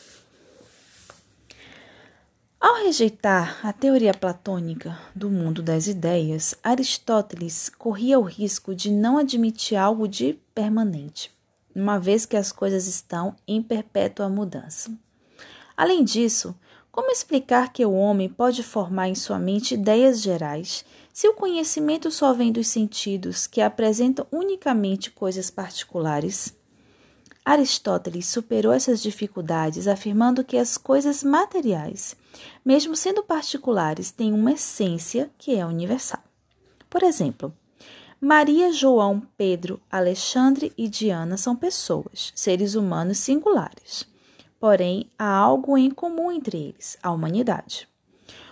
Ao 2.59 2.75
rejeitar 2.75 3.65
a 3.65 3.71
teoria 3.71 4.13
platônica 4.13 4.99
do 5.15 5.29
mundo 5.29 5.63
das 5.63 5.87
ideias, 5.87 6.53
Aristóteles 6.61 7.69
corria 7.69 8.19
o 8.19 8.23
risco 8.23 8.75
de 8.75 8.91
não 8.91 9.17
admitir 9.17 9.77
algo 9.77 10.07
de 10.09 10.37
permanente, 10.53 11.31
uma 11.73 11.97
vez 11.97 12.25
que 12.25 12.35
as 12.35 12.51
coisas 12.51 12.85
estão 12.85 13.33
em 13.47 13.63
perpétua 13.63 14.27
mudança. 14.27 14.91
Além 15.75 16.03
disso, 16.03 16.53
como 16.91 17.11
explicar 17.11 17.71
que 17.71 17.85
o 17.85 17.93
homem 17.93 18.27
pode 18.27 18.63
formar 18.63 19.07
em 19.07 19.15
sua 19.15 19.39
mente 19.39 19.75
ideias 19.75 20.21
gerais 20.21 20.83
se 21.13 21.27
o 21.27 21.33
conhecimento 21.33 22.09
só 22.09 22.33
vem 22.33 22.51
dos 22.51 22.67
sentidos 22.67 23.45
que 23.45 23.61
apresentam 23.61 24.25
unicamente 24.31 25.11
coisas 25.11 25.49
particulares? 25.51 26.55
Aristóteles 27.45 28.27
superou 28.27 28.71
essas 28.71 29.01
dificuldades 29.01 29.87
afirmando 29.87 30.43
que 30.43 30.57
as 30.57 30.77
coisas 30.77 31.23
materiais, 31.23 32.15
mesmo 32.63 32.95
sendo 32.95 33.23
particulares, 33.23 34.11
têm 34.11 34.33
uma 34.33 34.51
essência 34.51 35.31
que 35.37 35.55
é 35.55 35.65
universal. 35.65 36.23
Por 36.89 37.03
exemplo, 37.03 37.53
Maria, 38.21 38.73
João, 38.73 39.21
Pedro, 39.37 39.79
Alexandre 39.89 40.73
e 40.77 40.89
Diana 40.89 41.37
são 41.37 41.55
pessoas, 41.55 42.33
seres 42.35 42.75
humanos 42.75 43.19
singulares. 43.19 44.08
Porém, 44.59 45.09
há 45.17 45.31
algo 45.31 45.77
em 45.77 45.89
comum 45.89 46.31
entre 46.31 46.57
eles: 46.57 46.97
a 47.01 47.11
humanidade. 47.11 47.87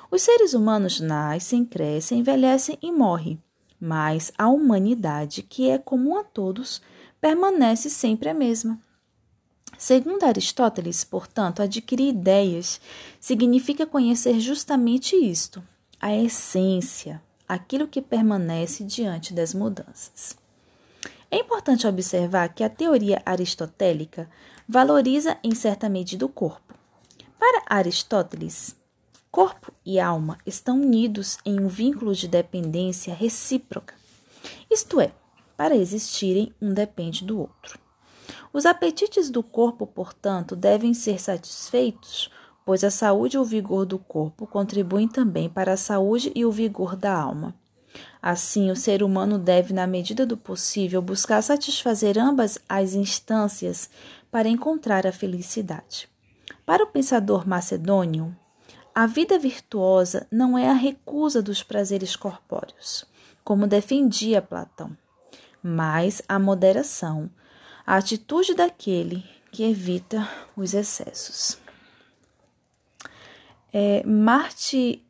Os 0.09 0.21
seres 0.21 0.53
humanos 0.53 1.01
nascem, 1.01 1.65
crescem, 1.65 2.19
envelhecem 2.19 2.77
e 2.81 2.91
morrem, 2.91 3.41
mas 3.79 4.31
a 4.37 4.47
humanidade, 4.47 5.43
que 5.43 5.69
é 5.69 5.77
comum 5.77 6.17
a 6.17 6.23
todos, 6.23 6.81
permanece 7.19 7.89
sempre 7.89 8.29
a 8.29 8.33
mesma. 8.33 8.79
Segundo 9.77 10.23
Aristóteles, 10.23 11.03
portanto, 11.03 11.61
adquirir 11.61 12.09
ideias 12.09 12.79
significa 13.19 13.85
conhecer 13.85 14.39
justamente 14.39 15.15
isto, 15.15 15.61
a 15.99 16.15
essência, 16.15 17.21
aquilo 17.47 17.87
que 17.87 18.01
permanece 18.01 18.83
diante 18.83 19.33
das 19.33 19.53
mudanças. 19.53 20.37
É 21.29 21.37
importante 21.37 21.85
observar 21.85 22.53
que 22.53 22.63
a 22.63 22.69
teoria 22.69 23.21
aristotélica 23.25 24.29
valoriza 24.67 25.37
em 25.43 25.55
certa 25.55 25.87
medida 25.87 26.25
o 26.25 26.29
corpo. 26.29 26.73
Para 27.39 27.63
Aristóteles, 27.67 28.75
corpo 29.31 29.71
e 29.85 29.99
alma 29.99 30.37
estão 30.45 30.81
unidos 30.81 31.37
em 31.45 31.59
um 31.59 31.67
vínculo 31.67 32.13
de 32.13 32.27
dependência 32.27 33.13
recíproca. 33.13 33.95
Isto 34.69 34.99
é, 34.99 35.11
para 35.55 35.75
existirem, 35.75 36.53
um 36.61 36.73
depende 36.73 37.23
do 37.23 37.39
outro. 37.39 37.79
Os 38.51 38.65
apetites 38.65 39.29
do 39.29 39.41
corpo, 39.41 39.87
portanto, 39.87 40.55
devem 40.55 40.93
ser 40.93 41.21
satisfeitos, 41.21 42.29
pois 42.65 42.83
a 42.83 42.91
saúde 42.91 43.37
e 43.37 43.39
o 43.39 43.45
vigor 43.45 43.85
do 43.85 43.97
corpo 43.97 44.45
contribuem 44.45 45.07
também 45.07 45.49
para 45.49 45.73
a 45.73 45.77
saúde 45.77 46.31
e 46.35 46.43
o 46.43 46.51
vigor 46.51 46.95
da 46.95 47.13
alma. 47.13 47.55
Assim, 48.21 48.69
o 48.71 48.75
ser 48.75 49.03
humano 49.03 49.37
deve, 49.37 49.73
na 49.73 49.87
medida 49.87 50.25
do 50.25 50.35
possível, 50.35 51.01
buscar 51.01 51.41
satisfazer 51.41 52.17
ambas 52.17 52.59
as 52.67 52.93
instâncias 52.93 53.89
para 54.31 54.49
encontrar 54.49 55.07
a 55.07 55.11
felicidade. 55.11 56.09
Para 56.65 56.83
o 56.83 56.87
pensador 56.87 57.47
macedônio, 57.47 58.35
a 58.93 59.05
vida 59.05 59.37
virtuosa 59.37 60.27
não 60.31 60.57
é 60.57 60.69
a 60.69 60.73
recusa 60.73 61.41
dos 61.41 61.61
prazeres 61.61 62.15
corpóreos, 62.15 63.05
como 63.43 63.67
defendia 63.67 64.41
Platão, 64.41 64.97
mas 65.61 66.21
a 66.27 66.39
moderação, 66.39 67.29
a 67.85 67.95
atitude 67.95 68.53
daquele 68.53 69.23
que 69.51 69.63
evita 69.63 70.27
os 70.55 70.73
excessos. 70.73 71.57
É, 73.71 74.03
Marty 74.05 75.03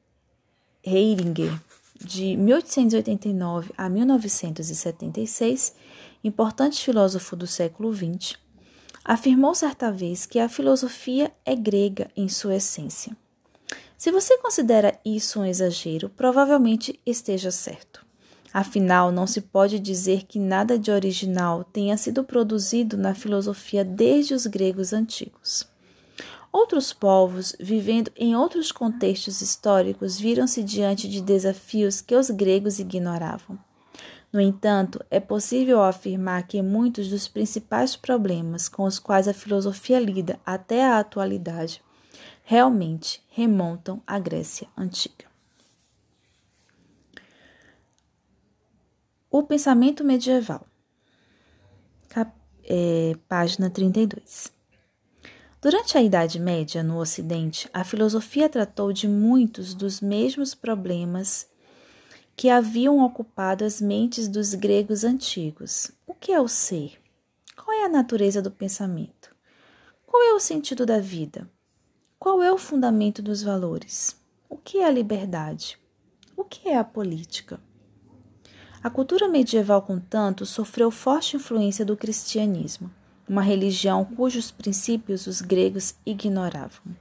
Heiringer, 0.83 1.57
de 1.95 2.35
1889 2.37 3.73
a 3.77 3.89
1976, 3.89 5.75
importante 6.23 6.83
filósofo 6.83 7.35
do 7.35 7.47
século 7.47 7.93
XX, 7.93 8.37
afirmou 9.07 9.55
certa 9.55 9.89
vez 9.89 10.25
que 10.25 10.37
a 10.37 10.49
filosofia 10.49 11.31
é 11.45 11.55
grega 11.55 12.11
em 12.13 12.27
sua 12.27 12.57
essência. 12.57 13.15
Se 13.97 14.11
você 14.11 14.37
considera 14.39 14.99
isso 15.03 15.39
um 15.39 15.45
exagero, 15.45 16.09
provavelmente 16.09 16.99
esteja 17.05 17.49
certo. 17.49 18.05
Afinal, 18.53 19.11
não 19.11 19.25
se 19.25 19.39
pode 19.39 19.79
dizer 19.79 20.23
que 20.23 20.37
nada 20.37 20.77
de 20.77 20.91
original 20.91 21.63
tenha 21.63 21.95
sido 21.95 22.21
produzido 22.23 22.97
na 22.97 23.15
filosofia 23.15 23.83
desde 23.85 24.33
os 24.33 24.45
gregos 24.45 24.91
antigos. 24.91 25.65
Outros 26.51 26.91
povos, 26.91 27.55
vivendo 27.59 28.11
em 28.15 28.35
outros 28.35 28.71
contextos 28.71 29.41
históricos, 29.41 30.19
viram-se 30.19 30.61
diante 30.63 31.07
de 31.07 31.21
desafios 31.21 32.01
que 32.01 32.15
os 32.15 32.29
gregos 32.29 32.79
ignoravam. 32.79 33.57
No 34.31 34.41
entanto, 34.41 35.03
é 35.09 35.19
possível 35.19 35.81
afirmar 35.81 36.45
que 36.47 36.61
muitos 36.61 37.09
dos 37.09 37.27
principais 37.27 37.95
problemas 37.95 38.67
com 38.67 38.83
os 38.83 38.99
quais 38.99 39.27
a 39.27 39.33
filosofia 39.33 39.99
lida 39.99 40.39
até 40.45 40.83
a 40.83 40.99
atualidade 40.99 41.81
realmente 42.43 43.23
remontam 43.29 44.01
à 44.05 44.19
Grécia 44.19 44.67
Antiga. 44.77 45.25
O 49.29 49.43
pensamento 49.43 50.03
medieval. 50.03 50.65
Cap 52.09 52.31
é, 52.63 53.13
página 53.27 53.69
32. 53.69 54.51
Durante 55.61 55.97
a 55.97 56.01
Idade 56.01 56.39
Média, 56.39 56.83
no 56.83 56.97
Ocidente, 56.97 57.69
a 57.73 57.83
filosofia 57.83 58.47
tratou 58.47 58.93
de 58.93 59.07
muitos 59.07 59.73
dos 59.73 59.99
mesmos 59.99 60.53
problemas 60.53 61.49
que 62.37 62.51
haviam 62.51 63.03
ocupado 63.03 63.65
as 63.65 63.81
mentes 63.81 64.27
dos 64.27 64.53
gregos 64.53 65.03
antigos. 65.03 65.91
O 66.05 66.13
que 66.13 66.31
é 66.31 66.39
o 66.39 66.47
ser? 66.47 67.01
Qual 67.55 67.75
é 67.75 67.83
a 67.83 67.89
natureza 67.89 68.43
do 68.43 68.51
pensamento? 68.51 69.35
Qual 70.05 70.21
é 70.21 70.35
o 70.35 70.39
sentido 70.39 70.85
da 70.85 70.99
vida? 70.99 71.49
Qual 72.19 72.43
é 72.43 72.53
o 72.53 72.57
fundamento 72.57 73.23
dos 73.23 73.41
valores? 73.41 74.15
O 74.47 74.55
que 74.55 74.77
é 74.77 74.85
a 74.85 74.91
liberdade? 74.91 75.79
O 76.35 76.43
que 76.43 76.69
é 76.69 76.77
a 76.77 76.83
política? 76.83 77.59
A 78.83 78.89
cultura 78.91 79.27
medieval, 79.27 79.81
contanto, 79.81 80.45
sofreu 80.45 80.91
forte 80.91 81.35
influência 81.35 81.83
do 81.83 81.97
cristianismo, 81.97 82.91
uma 83.27 83.41
religião 83.41 84.05
cujos 84.05 84.51
princípios 84.51 85.25
os 85.25 85.41
gregos 85.41 85.95
ignoravam. 86.05 86.95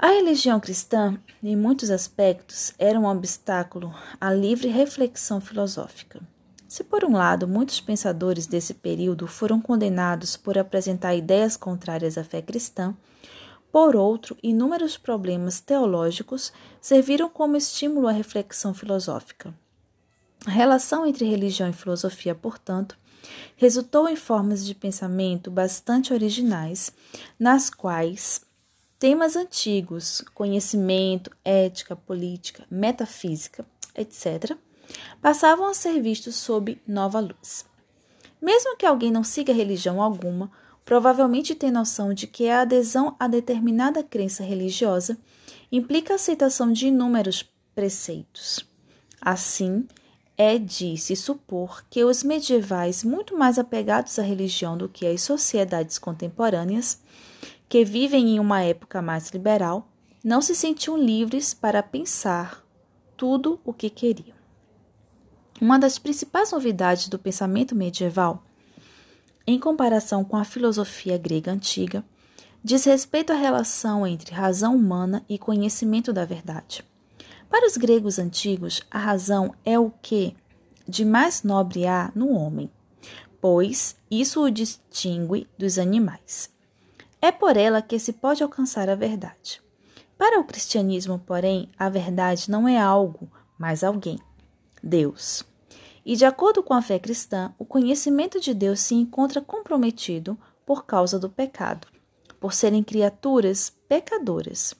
A 0.00 0.10
religião 0.10 0.60
cristã, 0.60 1.18
em 1.42 1.56
muitos 1.56 1.90
aspectos, 1.90 2.72
era 2.78 3.00
um 3.00 3.04
obstáculo 3.04 3.92
à 4.20 4.32
livre 4.32 4.68
reflexão 4.68 5.40
filosófica. 5.40 6.20
Se, 6.68 6.84
por 6.84 7.04
um 7.04 7.16
lado, 7.16 7.48
muitos 7.48 7.80
pensadores 7.80 8.46
desse 8.46 8.74
período 8.74 9.26
foram 9.26 9.60
condenados 9.60 10.36
por 10.36 10.56
apresentar 10.56 11.16
ideias 11.16 11.56
contrárias 11.56 12.16
à 12.16 12.22
fé 12.22 12.40
cristã, 12.40 12.94
por 13.72 13.96
outro, 13.96 14.36
inúmeros 14.40 14.96
problemas 14.96 15.58
teológicos 15.58 16.52
serviram 16.80 17.28
como 17.28 17.56
estímulo 17.56 18.06
à 18.06 18.12
reflexão 18.12 18.72
filosófica. 18.72 19.52
A 20.46 20.50
relação 20.50 21.04
entre 21.04 21.28
religião 21.28 21.68
e 21.68 21.72
filosofia, 21.72 22.36
portanto, 22.36 22.96
resultou 23.56 24.08
em 24.08 24.14
formas 24.14 24.64
de 24.64 24.76
pensamento 24.76 25.50
bastante 25.50 26.14
originais, 26.14 26.92
nas 27.36 27.68
quais 27.68 28.46
temas 28.98 29.36
antigos, 29.36 30.22
conhecimento, 30.34 31.30
ética, 31.44 31.94
política, 31.94 32.64
metafísica, 32.70 33.64
etc., 33.94 34.56
passavam 35.20 35.66
a 35.66 35.74
ser 35.74 36.00
vistos 36.00 36.34
sob 36.36 36.80
nova 36.86 37.20
luz. 37.20 37.64
Mesmo 38.40 38.76
que 38.76 38.86
alguém 38.86 39.10
não 39.10 39.22
siga 39.22 39.52
religião 39.52 40.02
alguma, 40.02 40.50
provavelmente 40.84 41.54
tem 41.54 41.70
noção 41.70 42.14
de 42.14 42.26
que 42.26 42.48
a 42.48 42.62
adesão 42.62 43.14
a 43.18 43.28
determinada 43.28 44.02
crença 44.02 44.42
religiosa 44.42 45.18
implica 45.70 46.14
a 46.14 46.16
aceitação 46.16 46.72
de 46.72 46.88
inúmeros 46.88 47.44
preceitos. 47.74 48.66
Assim, 49.20 49.86
é 50.36 50.56
de 50.56 50.96
se 50.96 51.14
supor 51.16 51.84
que 51.90 52.04
os 52.04 52.22
medievais, 52.22 53.02
muito 53.02 53.36
mais 53.36 53.58
apegados 53.58 54.18
à 54.18 54.22
religião 54.22 54.78
do 54.78 54.88
que 54.88 55.06
as 55.06 55.20
sociedades 55.20 55.98
contemporâneas, 55.98 57.00
que 57.68 57.84
vivem 57.84 58.36
em 58.36 58.40
uma 58.40 58.62
época 58.62 59.02
mais 59.02 59.30
liberal, 59.30 59.88
não 60.24 60.40
se 60.40 60.54
sentiam 60.54 60.96
livres 60.96 61.52
para 61.52 61.82
pensar 61.82 62.64
tudo 63.16 63.60
o 63.64 63.72
que 63.72 63.90
queriam. 63.90 64.36
Uma 65.60 65.78
das 65.78 65.98
principais 65.98 66.52
novidades 66.52 67.08
do 67.08 67.18
pensamento 67.18 67.74
medieval, 67.74 68.42
em 69.46 69.58
comparação 69.58 70.24
com 70.24 70.36
a 70.36 70.44
filosofia 70.44 71.18
grega 71.18 71.50
antiga, 71.50 72.04
diz 72.62 72.84
respeito 72.84 73.32
à 73.32 73.36
relação 73.36 74.06
entre 74.06 74.34
razão 74.34 74.76
humana 74.76 75.24
e 75.28 75.38
conhecimento 75.38 76.12
da 76.12 76.24
verdade. 76.24 76.84
Para 77.50 77.66
os 77.66 77.76
gregos 77.76 78.18
antigos, 78.18 78.82
a 78.90 78.98
razão 78.98 79.54
é 79.64 79.78
o 79.78 79.90
que 80.02 80.36
de 80.86 81.04
mais 81.04 81.42
nobre 81.42 81.86
há 81.86 82.12
no 82.14 82.30
homem, 82.30 82.70
pois 83.40 83.96
isso 84.10 84.42
o 84.42 84.50
distingue 84.50 85.48
dos 85.58 85.78
animais. 85.78 86.50
É 87.20 87.32
por 87.32 87.56
ela 87.56 87.82
que 87.82 87.98
se 87.98 88.12
pode 88.12 88.42
alcançar 88.42 88.88
a 88.88 88.94
verdade. 88.94 89.60
Para 90.16 90.40
o 90.40 90.44
cristianismo, 90.44 91.18
porém, 91.18 91.68
a 91.78 91.88
verdade 91.88 92.50
não 92.50 92.68
é 92.68 92.78
algo, 92.78 93.30
mas 93.58 93.82
alguém, 93.82 94.18
Deus. 94.82 95.44
E 96.04 96.16
de 96.16 96.24
acordo 96.24 96.62
com 96.62 96.74
a 96.74 96.82
fé 96.82 96.98
cristã, 96.98 97.52
o 97.58 97.64
conhecimento 97.64 98.40
de 98.40 98.54
Deus 98.54 98.80
se 98.80 98.94
encontra 98.94 99.40
comprometido 99.40 100.38
por 100.64 100.86
causa 100.86 101.18
do 101.18 101.28
pecado, 101.28 101.86
por 102.40 102.52
serem 102.52 102.82
criaturas 102.82 103.72
pecadoras. 103.88 104.74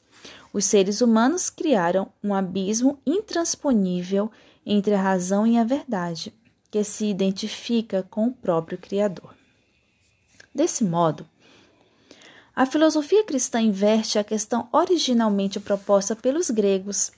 Os 0.52 0.64
seres 0.64 1.00
humanos 1.00 1.50
criaram 1.50 2.10
um 2.22 2.34
abismo 2.34 2.98
intransponível 3.06 4.30
entre 4.64 4.94
a 4.94 5.00
razão 5.00 5.46
e 5.46 5.58
a 5.58 5.64
verdade, 5.64 6.34
que 6.70 6.82
se 6.84 7.06
identifica 7.06 8.06
com 8.10 8.26
o 8.26 8.32
próprio 8.32 8.78
Criador. 8.78 9.34
Desse 10.54 10.84
modo, 10.84 11.26
a 12.58 12.66
filosofia 12.66 13.22
cristã 13.22 13.60
inverte 13.60 14.18
a 14.18 14.24
questão 14.24 14.68
originalmente 14.72 15.60
proposta 15.60 16.16
pelos 16.16 16.50
gregos, 16.50 17.12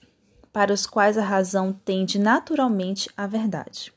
para 0.52 0.70
os 0.70 0.84
quais 0.84 1.16
a 1.16 1.22
razão 1.22 1.72
tende 1.72 2.18
naturalmente 2.18 3.08
à 3.16 3.26
verdade. 3.26 3.90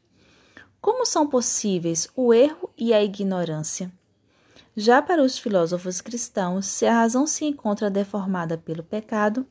Como 0.80 1.06
são 1.06 1.28
possíveis 1.28 2.08
o 2.16 2.34
erro 2.34 2.70
e 2.78 2.94
a 2.94 3.04
ignorância? 3.04 3.92
Já 4.74 5.02
para 5.02 5.22
os 5.22 5.38
filósofos 5.38 6.00
cristãos, 6.00 6.66
se 6.66 6.86
a 6.86 6.94
razão 6.94 7.28
se 7.28 7.44
encontra 7.44 7.90
deformada 7.90 8.58
pelo 8.58 8.82
pecado, 8.82 9.46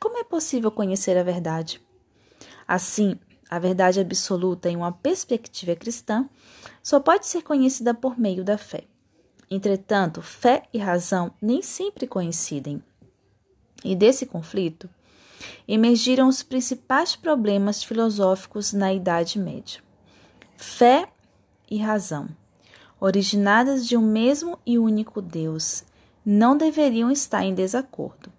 como 0.00 0.16
é 0.16 0.24
possível 0.24 0.70
conhecer 0.70 1.18
a 1.18 1.22
verdade? 1.22 1.78
Assim, 2.66 3.18
a 3.50 3.58
verdade 3.58 4.00
absoluta 4.00 4.70
em 4.70 4.76
uma 4.76 4.92
perspectiva 4.92 5.76
cristã 5.76 6.26
só 6.82 6.98
pode 6.98 7.26
ser 7.26 7.42
conhecida 7.42 7.92
por 7.92 8.18
meio 8.18 8.42
da 8.42 8.56
fé. 8.56 8.84
Entretanto, 9.54 10.20
fé 10.20 10.64
e 10.72 10.78
razão 10.78 11.30
nem 11.40 11.62
sempre 11.62 12.08
coincidem. 12.08 12.82
E 13.84 13.94
desse 13.94 14.26
conflito 14.26 14.90
emergiram 15.68 16.26
os 16.26 16.42
principais 16.42 17.14
problemas 17.14 17.84
filosóficos 17.84 18.72
na 18.72 18.92
Idade 18.92 19.38
Média. 19.38 19.80
Fé 20.56 21.08
e 21.70 21.78
razão, 21.78 22.28
originadas 22.98 23.86
de 23.86 23.96
um 23.96 24.02
mesmo 24.02 24.58
e 24.66 24.76
único 24.76 25.22
Deus, 25.22 25.84
não 26.26 26.56
deveriam 26.56 27.08
estar 27.08 27.44
em 27.44 27.54
desacordo. 27.54 28.32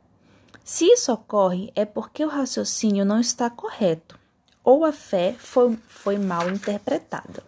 Se 0.65 0.83
isso 0.83 1.13
ocorre, 1.13 1.71
é 1.77 1.85
porque 1.85 2.25
o 2.25 2.27
raciocínio 2.27 3.05
não 3.05 3.21
está 3.21 3.49
correto 3.49 4.19
ou 4.65 4.83
a 4.83 4.91
fé 4.91 5.33
foi, 5.39 5.79
foi 5.87 6.17
mal 6.17 6.49
interpretada. 6.49 7.41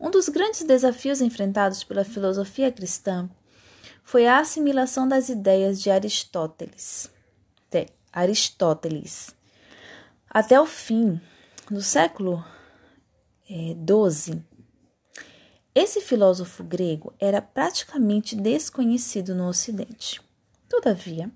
Um 0.00 0.10
dos 0.10 0.30
grandes 0.30 0.62
desafios 0.62 1.20
enfrentados 1.20 1.84
pela 1.84 2.04
filosofia 2.04 2.72
cristã 2.72 3.28
foi 4.02 4.26
a 4.26 4.38
assimilação 4.38 5.06
das 5.06 5.28
ideias 5.28 5.78
de 5.80 5.90
Aristóteles. 5.90 7.10
De 7.70 7.86
Aristóteles. 8.10 9.36
Até 10.28 10.58
o 10.58 10.64
fim 10.64 11.20
do 11.70 11.82
século 11.82 12.42
XII, 13.46 14.34
é, 14.34 14.50
esse 15.74 16.00
filósofo 16.00 16.64
grego 16.64 17.12
era 17.20 17.42
praticamente 17.42 18.34
desconhecido 18.34 19.34
no 19.34 19.48
Ocidente. 19.48 20.20
Todavia, 20.66 21.30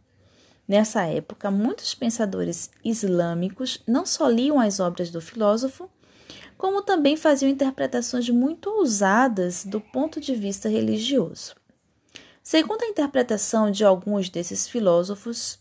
nessa 0.66 1.04
época, 1.04 1.50
muitos 1.50 1.94
pensadores 1.94 2.70
islâmicos 2.82 3.82
não 3.86 4.06
só 4.06 4.26
liam 4.26 4.58
as 4.58 4.80
obras 4.80 5.10
do 5.10 5.20
filósofo, 5.20 5.90
como 6.64 6.80
também 6.80 7.14
faziam 7.14 7.50
interpretações 7.50 8.30
muito 8.30 8.70
ousadas 8.70 9.66
do 9.66 9.82
ponto 9.82 10.18
de 10.18 10.34
vista 10.34 10.66
religioso. 10.66 11.54
Segundo 12.42 12.82
a 12.84 12.86
interpretação 12.86 13.70
de 13.70 13.84
alguns 13.84 14.30
desses 14.30 14.66
filósofos, 14.66 15.58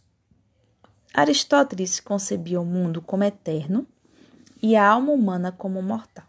Aristóteles 1.13 2.00
concebia 2.00 2.62
o 2.62 2.63
mundo 2.66 3.02
como 3.02 3.26
eterno 3.26 3.86
e 4.62 4.78
a 4.78 4.88
alma 4.88 5.12
humana 5.12 5.52
como 5.52 5.82
mortal. 5.82 6.24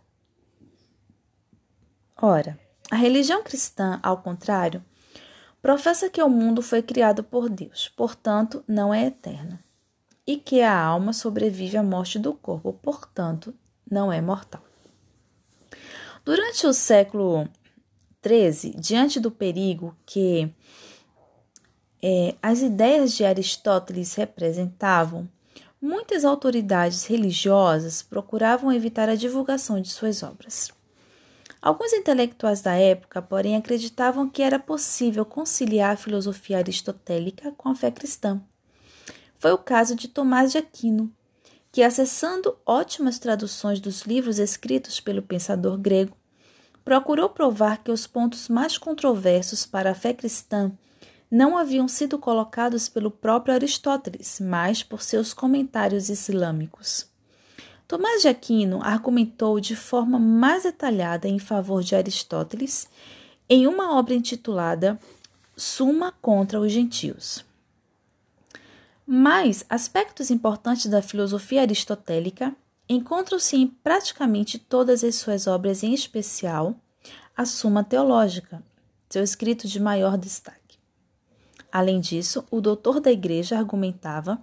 Ora, 2.20 2.58
a 2.90 2.96
religião 2.96 3.44
cristã, 3.44 4.00
ao 4.02 4.22
contrário, 4.22 4.84
professa 5.62 6.10
que 6.10 6.20
o 6.20 6.28
mundo 6.28 6.60
foi 6.60 6.82
criado 6.82 7.22
por 7.22 7.48
Deus, 7.48 7.88
portanto, 7.96 8.64
não 8.66 8.92
é 8.92 9.06
eterno, 9.06 9.56
e 10.26 10.36
que 10.36 10.62
a 10.62 10.76
alma 10.76 11.12
sobrevive 11.12 11.76
à 11.76 11.82
morte 11.84 12.18
do 12.18 12.34
corpo, 12.34 12.72
portanto, 12.72 13.54
não 13.88 14.12
é 14.12 14.20
mortal. 14.20 14.63
Durante 16.24 16.66
o 16.66 16.72
século 16.72 17.46
XIII, 18.26 18.74
diante 18.78 19.20
do 19.20 19.30
perigo 19.30 19.94
que 20.06 20.50
é, 22.02 22.34
as 22.42 22.62
ideias 22.62 23.12
de 23.12 23.24
Aristóteles 23.26 24.14
representavam, 24.14 25.28
muitas 25.80 26.24
autoridades 26.24 27.04
religiosas 27.04 28.02
procuravam 28.02 28.72
evitar 28.72 29.06
a 29.08 29.14
divulgação 29.14 29.78
de 29.82 29.90
suas 29.90 30.22
obras. 30.22 30.70
Alguns 31.60 31.92
intelectuais 31.92 32.62
da 32.62 32.74
época, 32.74 33.20
porém, 33.20 33.56
acreditavam 33.56 34.28
que 34.28 34.42
era 34.42 34.58
possível 34.58 35.26
conciliar 35.26 35.92
a 35.92 35.96
filosofia 35.96 36.56
aristotélica 36.56 37.52
com 37.52 37.68
a 37.68 37.74
fé 37.74 37.90
cristã. 37.90 38.40
Foi 39.38 39.52
o 39.52 39.58
caso 39.58 39.94
de 39.94 40.08
Tomás 40.08 40.52
de 40.52 40.58
Aquino, 40.58 41.12
que, 41.74 41.82
acessando 41.82 42.56
ótimas 42.64 43.18
traduções 43.18 43.80
dos 43.80 44.02
livros 44.02 44.38
escritos 44.38 45.00
pelo 45.00 45.20
pensador 45.20 45.76
grego, 45.76 46.16
procurou 46.84 47.28
provar 47.28 47.82
que 47.82 47.90
os 47.90 48.06
pontos 48.06 48.48
mais 48.48 48.78
controversos 48.78 49.66
para 49.66 49.90
a 49.90 49.94
fé 49.94 50.12
cristã 50.12 50.70
não 51.28 51.58
haviam 51.58 51.88
sido 51.88 52.16
colocados 52.16 52.88
pelo 52.88 53.10
próprio 53.10 53.56
Aristóteles, 53.56 54.38
mas 54.40 54.84
por 54.84 55.02
seus 55.02 55.34
comentários 55.34 56.08
islâmicos. 56.08 57.08
Tomás 57.88 58.22
de 58.22 58.28
Aquino 58.28 58.78
argumentou 58.80 59.58
de 59.58 59.74
forma 59.74 60.16
mais 60.16 60.62
detalhada 60.62 61.26
em 61.26 61.40
favor 61.40 61.82
de 61.82 61.96
Aristóteles 61.96 62.86
em 63.48 63.66
uma 63.66 63.98
obra 63.98 64.14
intitulada 64.14 64.96
Suma 65.56 66.14
contra 66.22 66.60
os 66.60 66.70
Gentios. 66.70 67.44
Mas 69.06 69.64
aspectos 69.68 70.30
importantes 70.30 70.86
da 70.86 71.02
filosofia 71.02 71.62
aristotélica 71.62 72.54
encontram-se 72.88 73.56
em 73.56 73.66
praticamente 73.66 74.58
todas 74.58 75.04
as 75.04 75.14
suas 75.16 75.46
obras, 75.46 75.82
em 75.82 75.92
especial 75.92 76.74
a 77.36 77.44
Suma 77.44 77.84
Teológica, 77.84 78.62
seu 79.10 79.22
escrito 79.22 79.68
de 79.68 79.80
maior 79.80 80.16
destaque. 80.16 80.78
Além 81.70 82.00
disso, 82.00 82.44
o 82.50 82.60
doutor 82.60 83.00
da 83.00 83.10
Igreja 83.10 83.58
argumentava 83.58 84.42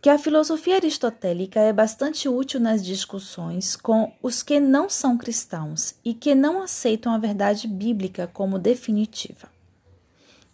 que 0.00 0.08
a 0.08 0.18
filosofia 0.18 0.76
aristotélica 0.76 1.60
é 1.60 1.72
bastante 1.72 2.28
útil 2.28 2.60
nas 2.60 2.84
discussões 2.84 3.74
com 3.74 4.12
os 4.22 4.42
que 4.42 4.60
não 4.60 4.88
são 4.88 5.18
cristãos 5.18 5.94
e 6.04 6.14
que 6.14 6.34
não 6.34 6.62
aceitam 6.62 7.12
a 7.12 7.18
verdade 7.18 7.66
bíblica 7.66 8.30
como 8.32 8.58
definitiva. 8.58 9.48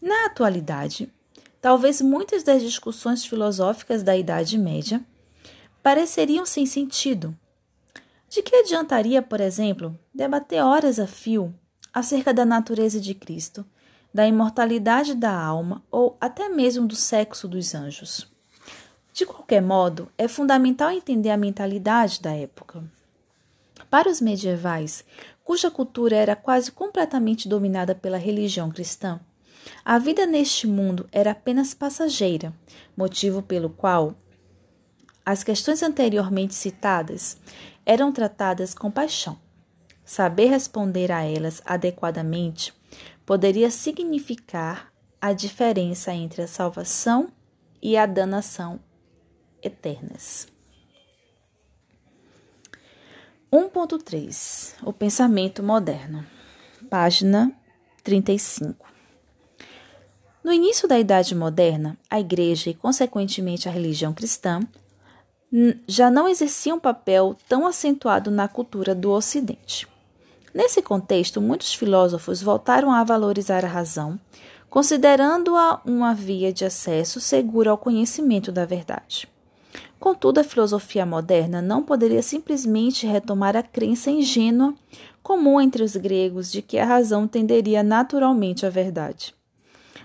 Na 0.00 0.26
atualidade, 0.26 1.12
Talvez 1.64 2.02
muitas 2.02 2.42
das 2.42 2.60
discussões 2.60 3.24
filosóficas 3.24 4.02
da 4.02 4.14
Idade 4.14 4.58
Média 4.58 5.02
pareceriam 5.82 6.44
sem 6.44 6.66
sentido. 6.66 7.34
De 8.28 8.42
que 8.42 8.54
adiantaria, 8.54 9.22
por 9.22 9.40
exemplo, 9.40 9.98
debater 10.12 10.62
horas 10.62 11.00
a 11.00 11.06
fio 11.06 11.54
acerca 11.90 12.34
da 12.34 12.44
natureza 12.44 13.00
de 13.00 13.14
Cristo, 13.14 13.64
da 14.12 14.26
imortalidade 14.26 15.14
da 15.14 15.34
alma 15.34 15.82
ou 15.90 16.18
até 16.20 16.50
mesmo 16.50 16.86
do 16.86 16.94
sexo 16.94 17.48
dos 17.48 17.74
anjos? 17.74 18.30
De 19.14 19.24
qualquer 19.24 19.62
modo, 19.62 20.12
é 20.18 20.28
fundamental 20.28 20.90
entender 20.90 21.30
a 21.30 21.38
mentalidade 21.38 22.20
da 22.20 22.34
época. 22.34 22.84
Para 23.88 24.10
os 24.10 24.20
medievais, 24.20 25.02
cuja 25.42 25.70
cultura 25.70 26.14
era 26.14 26.36
quase 26.36 26.70
completamente 26.70 27.48
dominada 27.48 27.94
pela 27.94 28.18
religião 28.18 28.70
cristã, 28.70 29.18
a 29.84 29.98
vida 29.98 30.26
neste 30.26 30.66
mundo 30.66 31.08
era 31.12 31.30
apenas 31.32 31.74
passageira, 31.74 32.52
motivo 32.96 33.42
pelo 33.42 33.70
qual 33.70 34.14
as 35.24 35.42
questões 35.42 35.82
anteriormente 35.82 36.54
citadas 36.54 37.36
eram 37.86 38.12
tratadas 38.12 38.74
com 38.74 38.90
paixão. 38.90 39.38
Saber 40.04 40.46
responder 40.46 41.10
a 41.10 41.22
elas 41.22 41.62
adequadamente 41.64 42.74
poderia 43.24 43.70
significar 43.70 44.92
a 45.20 45.32
diferença 45.32 46.12
entre 46.12 46.42
a 46.42 46.46
salvação 46.46 47.32
e 47.82 47.96
a 47.96 48.04
danação 48.04 48.78
eternas. 49.62 50.46
1.3 53.50 54.74
O 54.82 54.92
pensamento 54.92 55.62
moderno. 55.62 56.26
Página 56.90 57.50
35. 58.02 58.93
No 60.44 60.52
início 60.52 60.86
da 60.86 60.98
Idade 60.98 61.34
Moderna, 61.34 61.96
a 62.10 62.20
Igreja 62.20 62.68
e, 62.68 62.74
consequentemente, 62.74 63.66
a 63.66 63.72
religião 63.72 64.12
cristã 64.12 64.60
já 65.88 66.10
não 66.10 66.28
exerciam 66.28 66.76
um 66.76 66.80
papel 66.80 67.34
tão 67.48 67.66
acentuado 67.66 68.30
na 68.30 68.46
cultura 68.46 68.94
do 68.94 69.10
Ocidente. 69.10 69.88
Nesse 70.52 70.82
contexto, 70.82 71.40
muitos 71.40 71.72
filósofos 71.72 72.42
voltaram 72.42 72.92
a 72.92 73.02
valorizar 73.02 73.64
a 73.64 73.68
razão, 73.68 74.20
considerando-a 74.68 75.80
uma 75.82 76.12
via 76.12 76.52
de 76.52 76.66
acesso 76.66 77.22
seguro 77.22 77.70
ao 77.70 77.78
conhecimento 77.78 78.52
da 78.52 78.66
verdade. 78.66 79.26
Contudo, 79.98 80.40
a 80.40 80.44
filosofia 80.44 81.06
moderna 81.06 81.62
não 81.62 81.82
poderia 81.82 82.20
simplesmente 82.20 83.06
retomar 83.06 83.56
a 83.56 83.62
crença 83.62 84.10
ingênua 84.10 84.74
comum 85.22 85.58
entre 85.58 85.82
os 85.82 85.96
gregos 85.96 86.52
de 86.52 86.60
que 86.60 86.76
a 86.76 86.84
razão 86.84 87.26
tenderia 87.26 87.82
naturalmente 87.82 88.66
à 88.66 88.68
verdade. 88.68 89.34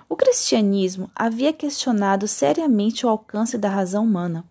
O 0.09 0.15
cristianismo 0.15 1.11
havia 1.15 1.53
questionado 1.53 2.27
seriamente 2.27 3.05
o 3.05 3.09
alcance 3.09 3.59
da 3.59 3.69
razão 3.69 4.03
humana, 4.03 4.43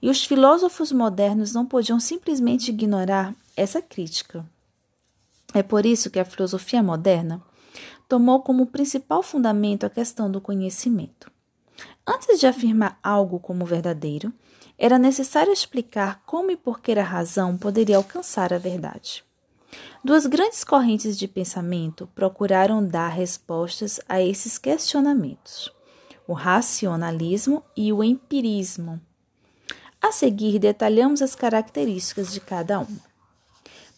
e 0.00 0.08
os 0.08 0.24
filósofos 0.24 0.92
modernos 0.92 1.52
não 1.52 1.66
podiam 1.66 1.98
simplesmente 1.98 2.70
ignorar 2.70 3.34
essa 3.56 3.82
crítica. 3.82 4.48
É 5.52 5.64
por 5.64 5.84
isso 5.84 6.10
que 6.10 6.20
a 6.20 6.24
filosofia 6.24 6.80
moderna 6.80 7.42
tomou 8.08 8.40
como 8.40 8.66
principal 8.66 9.20
fundamento 9.20 9.84
a 9.84 9.90
questão 9.90 10.30
do 10.30 10.40
conhecimento. 10.40 11.30
Antes 12.06 12.38
de 12.38 12.46
afirmar 12.46 12.98
algo 13.02 13.40
como 13.40 13.64
verdadeiro, 13.64 14.32
era 14.78 14.98
necessário 14.98 15.52
explicar 15.52 16.22
como 16.24 16.52
e 16.52 16.56
por 16.56 16.80
que 16.80 16.92
a 16.92 17.02
razão 17.02 17.58
poderia 17.58 17.96
alcançar 17.96 18.52
a 18.52 18.58
verdade. 18.58 19.24
Duas 20.02 20.24
grandes 20.24 20.64
correntes 20.64 21.18
de 21.18 21.28
pensamento 21.28 22.08
procuraram 22.14 22.86
dar 22.86 23.08
respostas 23.08 24.00
a 24.08 24.22
esses 24.22 24.56
questionamentos: 24.56 25.70
o 26.26 26.32
racionalismo 26.32 27.62
e 27.76 27.92
o 27.92 28.02
empirismo. 28.02 29.00
A 30.00 30.10
seguir, 30.10 30.58
detalhamos 30.58 31.20
as 31.20 31.34
características 31.34 32.32
de 32.32 32.40
cada 32.40 32.80
um. 32.80 32.96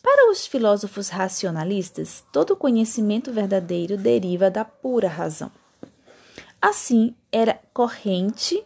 Para 0.02 0.32
os 0.32 0.44
filósofos 0.44 1.08
racionalistas, 1.08 2.24
todo 2.32 2.56
conhecimento 2.56 3.32
verdadeiro 3.32 3.96
deriva 3.96 4.50
da 4.50 4.64
pura 4.64 5.08
razão. 5.08 5.52
Assim, 6.60 7.14
era 7.30 7.60
corrente 7.72 8.64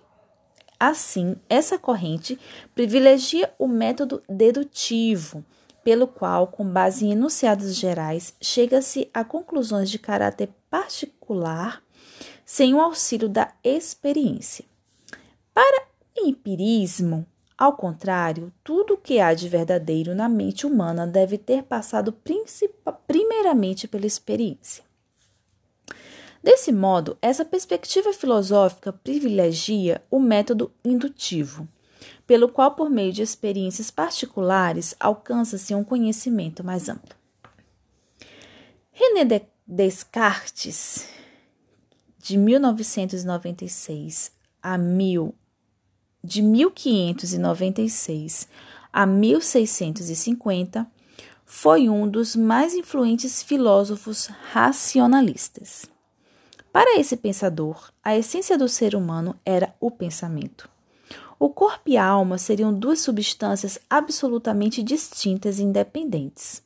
Assim, 0.78 1.36
essa 1.48 1.78
corrente 1.78 2.38
privilegia 2.74 3.50
o 3.58 3.66
método 3.66 4.22
dedutivo, 4.28 5.42
pelo 5.86 6.08
qual, 6.08 6.48
com 6.48 6.68
base 6.68 7.06
em 7.06 7.12
enunciados 7.12 7.72
gerais, 7.76 8.34
chega-se 8.42 9.08
a 9.14 9.22
conclusões 9.22 9.88
de 9.88 10.00
caráter 10.00 10.48
particular 10.68 11.80
sem 12.44 12.74
o 12.74 12.80
auxílio 12.80 13.28
da 13.28 13.52
experiência. 13.62 14.64
Para 15.54 15.86
o 16.18 16.26
empirismo, 16.26 17.24
ao 17.56 17.76
contrário, 17.76 18.52
tudo 18.64 18.94
o 18.94 18.98
que 18.98 19.20
há 19.20 19.32
de 19.32 19.48
verdadeiro 19.48 20.12
na 20.12 20.28
mente 20.28 20.66
humana 20.66 21.06
deve 21.06 21.38
ter 21.38 21.62
passado 21.62 22.12
primeiramente 23.06 23.86
pela 23.86 24.06
experiência. 24.06 24.82
Desse 26.42 26.72
modo, 26.72 27.16
essa 27.22 27.44
perspectiva 27.44 28.12
filosófica 28.12 28.92
privilegia 28.92 30.02
o 30.10 30.18
método 30.18 30.72
indutivo 30.84 31.68
pelo 32.26 32.48
qual, 32.48 32.72
por 32.72 32.90
meio 32.90 33.12
de 33.12 33.22
experiências 33.22 33.88
particulares, 33.90 34.96
alcança-se 34.98 35.72
um 35.74 35.84
conhecimento 35.84 36.64
mais 36.64 36.88
amplo. 36.88 37.14
René 38.90 39.46
Descartes, 39.66 41.08
de 42.18 42.36
1996 42.36 44.32
a 44.62 44.78
mil, 44.78 45.34
de 46.22 46.42
1596 46.42 48.48
a 48.92 49.06
1650, 49.06 50.86
foi 51.44 51.88
um 51.88 52.08
dos 52.08 52.34
mais 52.34 52.74
influentes 52.74 53.42
filósofos 53.42 54.26
racionalistas. 54.52 55.86
Para 56.72 56.98
esse 56.98 57.16
pensador, 57.16 57.92
a 58.02 58.16
essência 58.16 58.58
do 58.58 58.68
ser 58.68 58.94
humano 58.94 59.38
era 59.44 59.74
o 59.80 59.90
pensamento. 59.90 60.75
O 61.38 61.50
corpo 61.50 61.90
e 61.90 61.96
a 61.98 62.04
alma 62.04 62.38
seriam 62.38 62.72
duas 62.72 63.00
substâncias 63.00 63.78
absolutamente 63.90 64.82
distintas 64.82 65.58
e 65.58 65.62
independentes, 65.62 66.62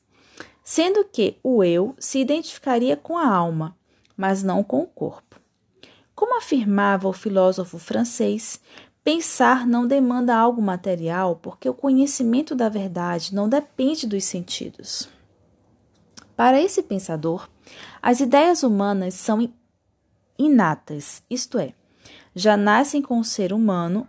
sendo 0.62 1.04
que 1.04 1.36
o 1.42 1.64
eu 1.64 1.94
se 1.98 2.20
identificaria 2.20 2.96
com 2.96 3.18
a 3.18 3.26
alma, 3.26 3.76
mas 4.16 4.42
não 4.44 4.62
com 4.62 4.82
o 4.82 4.86
corpo. 4.86 5.40
Como 6.14 6.36
afirmava 6.36 7.08
o 7.08 7.12
filósofo 7.12 7.78
francês, 7.78 8.60
pensar 9.02 9.66
não 9.66 9.86
demanda 9.86 10.36
algo 10.36 10.62
material 10.62 11.36
porque 11.36 11.68
o 11.68 11.74
conhecimento 11.74 12.54
da 12.54 12.68
verdade 12.68 13.34
não 13.34 13.48
depende 13.48 14.06
dos 14.06 14.24
sentidos. 14.24 15.08
Para 16.36 16.60
esse 16.60 16.82
pensador, 16.82 17.48
as 18.00 18.20
ideias 18.20 18.62
humanas 18.62 19.14
são 19.14 19.52
inatas, 20.38 21.22
isto 21.28 21.58
é, 21.58 21.74
já 22.34 22.56
nascem 22.56 23.02
com 23.02 23.18
o 23.18 23.24
ser 23.24 23.52
humano 23.52 24.08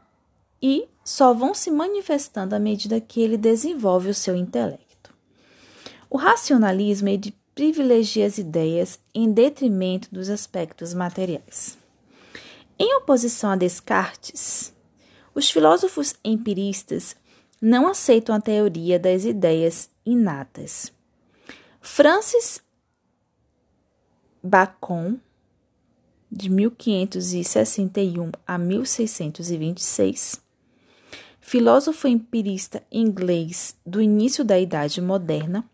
e 0.62 0.88
só 1.04 1.34
vão 1.34 1.54
se 1.54 1.72
manifestando 1.72 2.56
à 2.56 2.60
medida 2.60 3.02
que 3.02 3.22
ele 3.22 3.38
desenvolve 3.38 4.10
o 4.10 4.14
seu 4.14 4.36
intelecto. 4.36 5.14
O 6.10 6.18
racionalismo 6.18 7.10
é 7.10 7.18
de 7.18 7.32
privilegia 7.56 8.26
as 8.26 8.38
ideias 8.38 9.00
em 9.14 9.32
detrimento 9.32 10.10
dos 10.12 10.30
aspectos 10.30 10.94
materiais. 10.94 11.78
Em 12.78 12.96
oposição 12.96 13.52
a 13.52 13.56
Descartes, 13.56 14.74
os 15.34 15.50
filósofos 15.50 16.16
empiristas 16.24 17.16
não 17.62 17.88
aceitam 17.88 18.36
a 18.36 18.42
teoria 18.42 19.00
das 19.00 19.24
ideias 19.24 19.90
inatas. 20.06 20.92
Francis 21.80 22.62
Bacon 24.44 25.20
de 26.32 26.50
1561 26.50 28.32
a 28.48 28.58
1626, 28.58 30.42
filósofo 31.52 32.08
empirista 32.08 32.82
inglês 32.90 33.76
do 33.86 34.02
início 34.02 34.42
da 34.42 34.58
Idade 34.58 35.02
Moderna, 35.02 35.70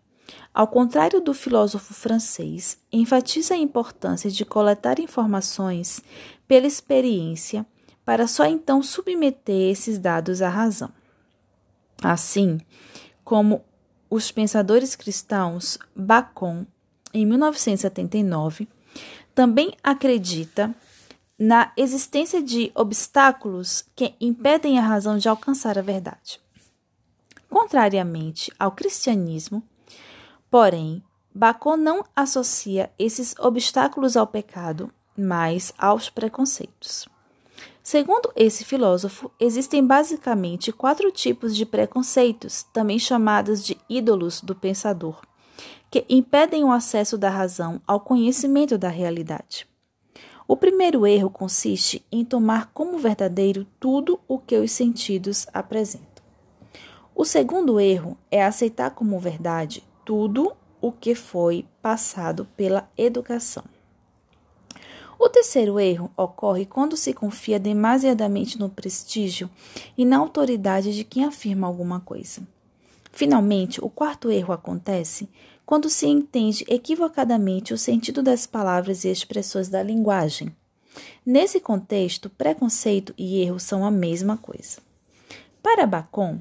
ao 0.51 0.67
contrário 0.67 1.21
do 1.21 1.35
filósofo 1.35 1.93
francês, 1.93 2.79
enfatiza 2.91 3.53
a 3.53 3.57
importância 3.57 4.31
de 4.31 4.43
coletar 4.43 4.99
informações 4.99 6.01
pela 6.47 6.65
experiência 6.65 7.63
para 8.03 8.25
só 8.25 8.45
então 8.45 8.81
submeter 8.81 9.69
esses 9.69 9.99
dados 9.99 10.41
à 10.41 10.49
razão. 10.49 10.89
Assim 12.01 12.59
como 13.23 13.63
os 14.09 14.31
pensadores 14.31 14.95
cristãos, 14.95 15.77
Bacon, 15.95 16.65
em 17.13 17.23
1979, 17.23 18.67
também 19.35 19.77
acredita 19.83 20.73
na 21.37 21.71
existência 21.77 22.41
de 22.41 22.71
obstáculos 22.73 23.85
que 23.95 24.15
impedem 24.19 24.79
a 24.79 24.81
razão 24.81 25.17
de 25.17 25.29
alcançar 25.29 25.77
a 25.77 25.81
verdade. 25.81 26.39
Contrariamente 27.49 28.51
ao 28.59 28.71
cristianismo, 28.71 29.63
porém, 30.49 31.03
Bacon 31.33 31.77
não 31.77 32.03
associa 32.15 32.91
esses 32.97 33.35
obstáculos 33.39 34.17
ao 34.17 34.25
pecado, 34.25 34.91
mas 35.15 35.73
aos 35.77 36.09
preconceitos. 36.09 37.07
Segundo 37.83 38.31
esse 38.35 38.65
filósofo, 38.65 39.31
existem 39.39 39.85
basicamente 39.85 40.71
quatro 40.71 41.11
tipos 41.11 41.55
de 41.55 41.65
preconceitos, 41.65 42.63
também 42.73 42.99
chamados 42.99 43.63
de 43.63 43.77
ídolos 43.87 44.41
do 44.41 44.53
pensador 44.55 45.21
que 45.89 46.05
impedem 46.09 46.63
o 46.63 46.71
acesso 46.71 47.17
da 47.17 47.29
razão 47.29 47.81
ao 47.87 47.99
conhecimento 47.99 48.77
da 48.77 48.89
realidade. 48.89 49.67
O 50.47 50.55
primeiro 50.55 51.05
erro 51.05 51.29
consiste 51.29 52.05
em 52.09 52.23
tomar 52.23 52.71
como 52.73 52.97
verdadeiro 52.97 53.67
tudo 53.79 54.17
o 54.29 54.39
que 54.39 54.55
os 54.55 54.71
sentidos 54.71 55.45
apresentam. 55.53 56.23
O 57.13 57.25
segundo 57.25 57.79
erro 57.81 58.17
é 58.31 58.41
aceitar 58.41 58.91
como 58.91 59.19
verdade 59.19 59.83
tudo 60.05 60.53
o 60.79 60.91
que 60.91 61.13
foi 61.15 61.65
passado 61.81 62.47
pela 62.55 62.89
educação. 62.97 63.65
O 65.19 65.27
terceiro 65.27 65.79
erro 65.79 66.11
ocorre 66.15 66.65
quando 66.65 66.95
se 66.95 67.11
confia 67.11 67.59
demasiadamente 67.59 68.57
no 68.57 68.69
prestígio 68.69 69.49
e 69.97 70.05
na 70.05 70.17
autoridade 70.17 70.95
de 70.95 71.03
quem 71.03 71.25
afirma 71.25 71.67
alguma 71.67 71.99
coisa. 71.99 72.47
Finalmente, 73.11 73.83
o 73.83 73.89
quarto 73.89 74.29
erro 74.31 74.53
acontece 74.53 75.27
quando 75.67 75.89
se 75.89 76.07
entende 76.07 76.65
equivocadamente 76.69 77.73
o 77.73 77.77
sentido 77.77 78.23
das 78.23 78.47
palavras 78.47 79.03
e 79.03 79.09
expressões 79.09 79.67
da 79.67 79.83
linguagem. 79.83 80.55
Nesse 81.25 81.59
contexto, 81.59 82.29
preconceito 82.29 83.13
e 83.17 83.41
erro 83.41 83.59
são 83.59 83.85
a 83.85 83.91
mesma 83.91 84.37
coisa. 84.37 84.79
Para 85.61 85.85
Bacon, 85.85 86.39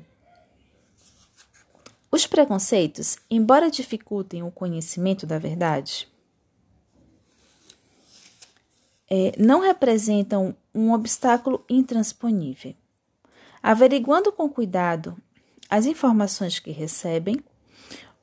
os 2.09 2.25
preconceitos, 2.25 3.19
embora 3.29 3.69
dificultem 3.69 4.45
o 4.45 4.51
conhecimento 4.53 5.27
da 5.27 5.41
verdade, 5.41 6.09
é, 9.11 9.33
não 9.37 9.61
representam 9.61 10.55
um 10.73 10.93
obstáculo 10.93 11.65
intransponível. 11.69 12.75
Averiguando 13.61 14.31
com 14.31 14.49
cuidado 14.49 15.17
as 15.69 15.85
informações 15.85 16.61
que 16.61 16.71
recebem, 16.71 17.43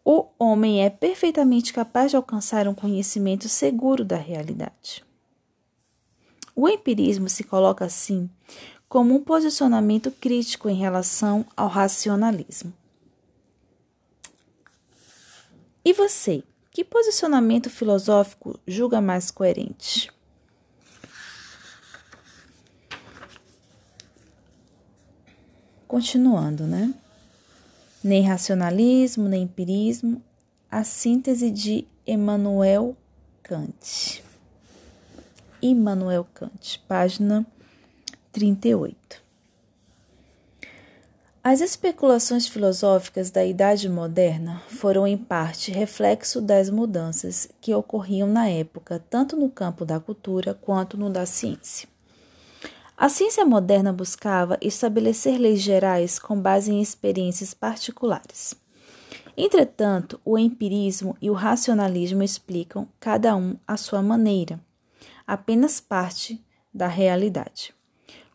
o 0.06 0.28
homem 0.38 0.84
é 0.84 0.90
perfeitamente 0.90 1.72
capaz 1.72 2.12
de 2.12 2.18
alcançar 2.18 2.68
um 2.68 2.74
conhecimento 2.74 3.48
seguro 3.48 4.04
da 4.04 4.18
realidade. 4.18 5.04
O 6.56 6.68
empirismo 6.68 7.30
se 7.30 7.44
coloca 7.44 7.86
assim 7.86 8.30
como 8.88 9.16
um 9.16 9.24
posicionamento 9.24 10.12
crítico 10.12 10.70
em 10.70 10.76
relação 10.76 11.46
ao 11.58 11.68
racionalismo. 11.68 12.74
E 15.86 15.94
você, 15.94 16.44
que 16.70 16.84
posicionamento 16.84 17.70
filosófico 17.70 18.60
julga 18.68 19.02
mais 19.02 19.32
coerente? 19.32 20.12
Continuando, 25.88 26.66
né? 26.66 26.94
Nem 28.04 28.22
racionalismo, 28.22 29.30
nem 29.30 29.44
empirismo, 29.44 30.22
a 30.70 30.84
síntese 30.84 31.50
de 31.50 31.88
Emmanuel 32.06 32.98
Kant. 33.42 34.22
Immanuel 35.62 36.28
Kant, 36.34 36.84
página 36.86 37.46
38. 38.34 39.24
As 41.42 41.62
especulações 41.62 42.46
filosóficas 42.46 43.32
da 43.32 43.46
Idade 43.46 43.88
Moderna 43.88 44.62
foram, 44.68 45.08
em 45.08 45.18
parte, 45.18 45.72
reflexo 45.72 46.42
das 46.42 46.70
mudanças 46.70 47.48
que 47.62 47.74
ocorriam 47.74 48.28
na 48.28 48.50
época, 48.50 49.02
tanto 49.10 49.38
no 49.38 49.50
campo 49.50 49.86
da 49.86 50.00
cultura 50.00 50.54
quanto 50.54 50.98
no 50.98 51.10
da 51.10 51.26
ciência. 51.26 51.93
A 52.96 53.10
ciência 53.10 53.44
moderna 53.44 53.92
buscava 53.92 54.58
estabelecer 54.62 55.40
leis 55.40 55.62
gerais 55.62 56.20
com 56.20 56.40
base 56.40 56.72
em 56.72 56.80
experiências 56.80 57.54
particulares. 57.54 58.54
Entretanto, 59.36 60.22
o 60.24 60.38
empirismo 60.38 61.18
e 61.20 61.30
o 61.30 61.34
racionalismo 61.34 62.22
explicam, 62.22 62.88
cada 63.00 63.36
um 63.36 63.58
à 63.68 63.78
sua 63.78 64.02
maneira, 64.04 64.60
apenas 65.26 65.82
parte 65.82 66.40
da 66.72 66.86
realidade. 66.86 67.74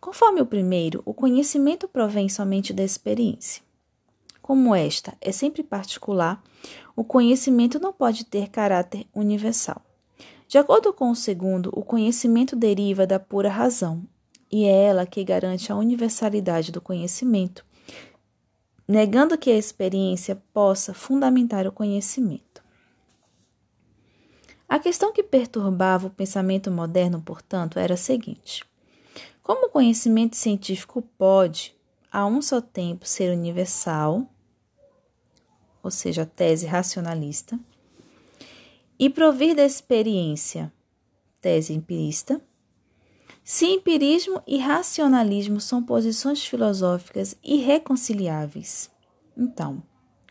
Conforme 0.00 0.40
o 0.40 0.46
primeiro, 0.46 1.02
o 1.04 1.14
conhecimento 1.14 1.86
provém 1.86 2.28
somente 2.28 2.72
da 2.72 2.82
experiência. 2.82 3.62
Como 4.42 4.74
esta 4.74 5.14
é 5.20 5.30
sempre 5.30 5.62
particular, 5.62 6.42
o 6.96 7.04
conhecimento 7.04 7.78
não 7.78 7.92
pode 7.92 8.24
ter 8.24 8.48
caráter 8.48 9.06
universal. 9.14 9.80
De 10.48 10.58
acordo 10.58 10.92
com 10.92 11.10
o 11.10 11.16
segundo, 11.16 11.70
o 11.72 11.84
conhecimento 11.84 12.56
deriva 12.56 13.06
da 13.06 13.20
pura 13.20 13.50
razão, 13.50 14.02
e 14.50 14.64
é 14.64 14.84
ela 14.84 15.06
que 15.06 15.22
garante 15.24 15.70
a 15.70 15.76
universalidade 15.76 16.72
do 16.72 16.80
conhecimento, 16.80 17.64
negando 18.86 19.36
que 19.36 19.50
a 19.50 19.56
experiência 19.56 20.36
possa 20.52 20.94
fundamentar 20.94 21.66
o 21.66 21.72
conhecimento. 21.72 22.62
A 24.68 24.78
questão 24.78 25.12
que 25.12 25.22
perturbava 25.22 26.08
o 26.08 26.10
pensamento 26.10 26.70
moderno, 26.70 27.22
portanto, 27.22 27.78
era 27.78 27.94
a 27.94 27.96
seguinte: 27.96 28.64
como 29.42 29.66
o 29.66 29.70
conhecimento 29.70 30.36
científico 30.36 31.02
pode, 31.16 31.74
a 32.12 32.26
um 32.26 32.42
só 32.42 32.60
tempo, 32.60 33.06
ser 33.06 33.32
universal, 33.32 34.26
ou 35.82 35.90
seja, 35.90 36.22
a 36.22 36.26
tese 36.26 36.66
racionalista, 36.66 37.58
e 38.98 39.08
provir 39.08 39.54
da 39.54 39.64
experiência, 39.64 40.72
tese 41.40 41.72
empirista, 41.72 42.42
se 43.50 43.64
empirismo 43.64 44.42
e 44.46 44.58
racionalismo 44.58 45.58
são 45.58 45.82
posições 45.82 46.44
filosóficas 46.44 47.34
irreconciliáveis, 47.42 48.90
então, 49.34 49.82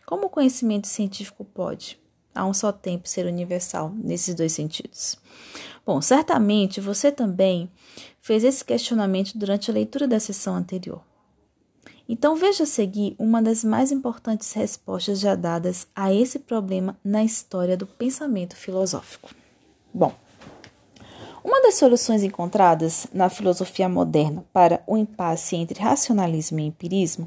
como 0.06 0.26
o 0.26 0.30
conhecimento 0.30 0.86
científico 0.86 1.44
pode, 1.44 2.00
a 2.32 2.46
um 2.46 2.54
só 2.54 2.70
tempo, 2.70 3.08
ser 3.08 3.26
universal 3.26 3.92
nesses 3.92 4.36
dois 4.36 4.52
sentidos? 4.52 5.18
Bom, 5.84 6.00
certamente 6.00 6.80
você 6.80 7.10
também 7.10 7.68
fez 8.20 8.44
esse 8.44 8.64
questionamento 8.64 9.36
durante 9.36 9.68
a 9.68 9.74
leitura 9.74 10.06
da 10.06 10.20
sessão 10.20 10.54
anterior. 10.54 11.02
Então, 12.08 12.36
veja 12.36 12.62
a 12.62 12.66
seguir 12.68 13.16
uma 13.18 13.42
das 13.42 13.64
mais 13.64 13.90
importantes 13.90 14.52
respostas 14.52 15.18
já 15.18 15.34
dadas 15.34 15.88
a 15.92 16.14
esse 16.14 16.38
problema 16.38 16.96
na 17.02 17.24
história 17.24 17.76
do 17.76 17.84
pensamento 17.84 18.54
filosófico. 18.54 19.34
Bom, 19.92 20.14
uma 21.48 21.62
das 21.62 21.76
soluções 21.76 22.22
encontradas 22.22 23.06
na 23.10 23.30
filosofia 23.30 23.88
moderna 23.88 24.44
para 24.52 24.82
o 24.86 24.98
impasse 24.98 25.56
entre 25.56 25.80
racionalismo 25.80 26.60
e 26.60 26.66
empirismo 26.66 27.26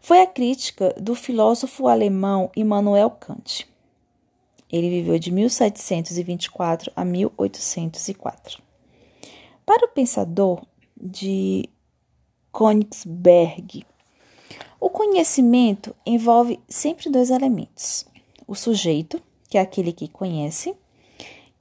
foi 0.00 0.20
a 0.20 0.26
crítica 0.26 0.92
do 1.00 1.14
filósofo 1.14 1.86
alemão 1.86 2.50
Immanuel 2.56 3.10
Kant. 3.10 3.64
Ele 4.68 4.90
viveu 4.90 5.20
de 5.20 5.30
1724 5.30 6.90
a 6.96 7.04
1804. 7.04 8.60
Para 9.64 9.86
o 9.86 9.90
pensador 9.90 10.60
de 11.00 11.70
Königsberg, 12.52 13.86
o 14.80 14.90
conhecimento 14.90 15.94
envolve 16.04 16.58
sempre 16.68 17.08
dois 17.08 17.30
elementos: 17.30 18.04
o 18.48 18.56
sujeito, 18.56 19.22
que 19.48 19.56
é 19.56 19.60
aquele 19.60 19.92
que 19.92 20.08
conhece, 20.08 20.74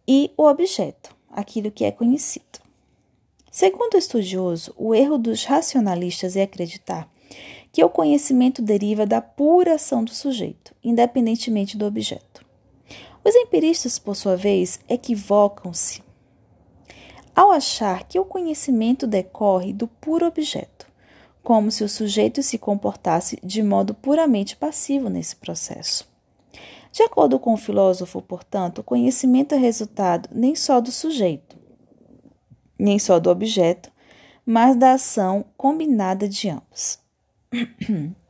e 0.07 0.31
o 0.35 0.45
objeto, 0.45 1.15
aquilo 1.33 1.71
que 1.71 1.85
é 1.85 1.91
conhecido. 1.91 2.59
Segundo 3.51 3.95
o 3.95 3.97
estudioso, 3.97 4.73
o 4.77 4.95
erro 4.95 5.17
dos 5.17 5.43
racionalistas 5.45 6.35
é 6.35 6.43
acreditar 6.43 7.07
que 7.71 7.83
o 7.83 7.89
conhecimento 7.89 8.61
deriva 8.61 9.05
da 9.05 9.21
pura 9.21 9.75
ação 9.75 10.03
do 10.03 10.13
sujeito, 10.13 10.75
independentemente 10.83 11.77
do 11.77 11.85
objeto. 11.85 12.45
Os 13.23 13.35
empiristas, 13.35 13.97
por 13.97 14.15
sua 14.15 14.35
vez, 14.35 14.79
equivocam-se 14.87 16.03
ao 17.35 17.51
achar 17.51 18.03
que 18.03 18.19
o 18.19 18.25
conhecimento 18.25 19.07
decorre 19.07 19.73
do 19.73 19.87
puro 19.87 20.27
objeto, 20.27 20.87
como 21.41 21.71
se 21.71 21.83
o 21.83 21.89
sujeito 21.89 22.43
se 22.43 22.57
comportasse 22.57 23.39
de 23.43 23.63
modo 23.63 23.93
puramente 23.93 24.55
passivo 24.55 25.09
nesse 25.09 25.35
processo. 25.35 26.12
De 26.93 27.01
acordo 27.01 27.39
com 27.39 27.55
o 27.55 27.57
filósofo, 27.57 28.21
portanto, 28.21 28.77
o 28.77 28.83
conhecimento 28.83 29.55
é 29.55 29.57
resultado 29.57 30.29
nem 30.31 30.53
só 30.53 30.79
do 30.79 30.91
sujeito, 30.91 31.57
nem 32.77 32.99
só 32.99 33.19
do 33.19 33.31
objeto, 33.31 33.91
mas 34.45 34.75
da 34.75 34.93
ação 34.93 35.43
combinada 35.57 36.29
de 36.29 36.49
ambos. 36.49 36.99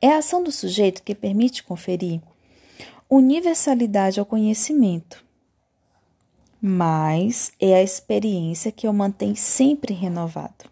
É 0.00 0.12
a 0.12 0.18
ação 0.18 0.44
do 0.44 0.52
sujeito 0.52 1.02
que 1.02 1.12
permite 1.12 1.64
conferir 1.64 2.20
universalidade 3.10 4.20
ao 4.20 4.24
conhecimento, 4.24 5.24
mas 6.60 7.52
é 7.58 7.74
a 7.74 7.82
experiência 7.82 8.70
que 8.70 8.86
o 8.86 8.92
mantém 8.92 9.34
sempre 9.34 9.92
renovado. 9.92 10.70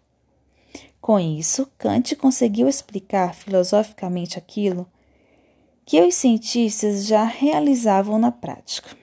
Com 1.01 1.19
isso, 1.19 1.69
Kant 1.77 2.15
conseguiu 2.15 2.69
explicar 2.69 3.35
filosoficamente 3.35 4.39
aquilo 4.39 4.87
que 5.91 5.99
os 5.99 6.15
cientistas 6.15 7.05
já 7.05 7.25
realizavam 7.25 8.17
na 8.17 8.31
prática. 8.31 8.95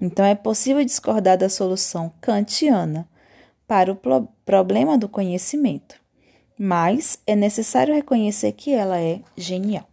Então, 0.00 0.24
é 0.24 0.36
possível 0.36 0.84
discordar 0.84 1.36
da 1.36 1.48
solução 1.48 2.12
kantiana 2.20 3.08
para 3.66 3.90
o 3.90 3.96
pro 3.96 4.28
problema 4.46 4.96
do 4.96 5.08
conhecimento, 5.08 5.96
mas 6.56 7.18
é 7.26 7.34
necessário 7.34 7.92
reconhecer 7.92 8.52
que 8.52 8.72
ela 8.72 9.00
é 9.00 9.20
genial. 9.36 9.88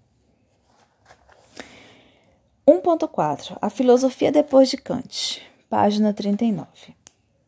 1.4 2.67 3.57
A 3.59 3.71
filosofia 3.71 4.31
depois 4.31 4.69
de 4.69 4.77
Kant, 4.77 5.41
página 5.67 6.13
39. 6.13 6.67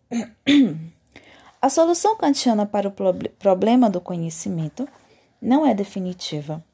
A 1.61 1.69
solução 1.69 2.17
kantiana 2.17 2.65
para 2.65 2.87
o 2.87 2.93
problema 3.37 3.87
do 3.87 4.01
conhecimento 4.01 4.89
não 5.39 5.63
é 5.63 5.75
definitiva 5.75 6.65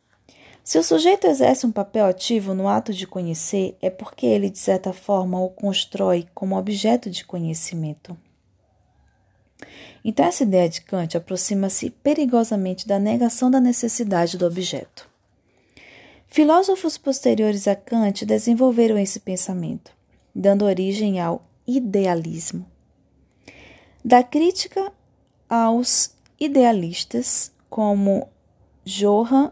Se 0.64 0.80
o 0.80 0.84
sujeito 0.84 1.28
exerce 1.28 1.66
um 1.66 1.72
papel 1.72 2.05
ativo 2.05 2.53
no 2.53 2.70
ato 2.70 2.93
de 2.93 3.05
conhecer, 3.05 3.78
é 3.82 3.89
porque 3.89 4.26
ele, 4.26 4.49
de 4.49 4.59
certa 4.59 4.93
forma, 4.93 5.41
o 5.41 5.49
constrói 5.49 6.26
como 6.34 6.57
objeto 6.57 7.09
de 7.09 7.26
conhecimento. 7.26 8.18
Então, 10.05 10.26
essa 10.26 10.43
ideia 10.43 10.70
de 10.70 10.82
Kant 10.82 11.18
aproxima-se 11.18 11.89
perigosamente 11.89 12.88
da 12.88 12.97
negação 12.97 13.51
da 13.51 13.59
necessidade 13.59 14.38
do 14.38 14.45
objeto. 14.45 15.09
Filósofos 16.28 16.97
posteriores 16.97 17.68
a 17.68 17.76
Kant 17.76 18.26
desenvolveram 18.26 18.97
esse 18.97 19.20
pensamento, 19.20 19.91
dando 20.34 20.64
origem 20.64 21.20
ao 21.20 21.45
idealismo. 21.68 22.66
Da 24.03 24.24
crítica 24.24 24.91
aos 25.49 26.16
idealistas 26.39 27.51
como 27.70 28.28
Johann 28.86 29.51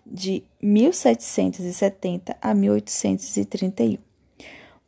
de 0.06 0.44
1770 0.62 2.38
a 2.40 2.54
1831. 2.54 4.13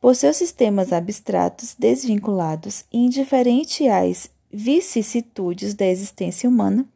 Por 0.06 0.16
seus 0.16 0.38
sistemas 0.38 0.94
abstratos, 0.94 1.74
desvinculados 1.74 2.86
e 2.94 3.00
indiferentes 3.00 3.88
às 3.88 4.32
vicissitudes 4.54 5.74
da 5.74 5.88
existência 5.88 6.48
humana, 6.48 6.88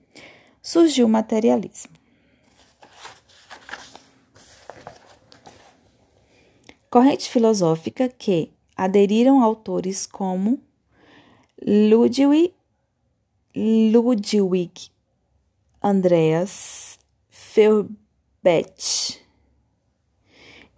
surgiu 0.62 1.08
o 1.08 1.10
materialismo. 1.10 1.92
Corrente 6.88 7.32
filosófica 7.32 8.08
que 8.10 8.52
aderiram 8.78 9.42
autores 9.42 10.06
como 10.06 10.60
Ludwig, 11.66 12.54
Ludwig 13.56 14.92
Andreas 15.82 17.00
Feuerbach, 17.28 19.20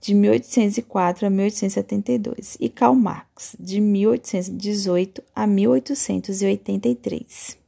de 0.01 0.13
1804 0.15 1.27
a 1.27 1.29
1872, 1.29 2.57
e 2.59 2.67
Karl 2.67 2.95
Marx, 2.95 3.55
de 3.59 3.79
1818 3.79 5.21
a 5.35 5.45
1883. 5.45 7.61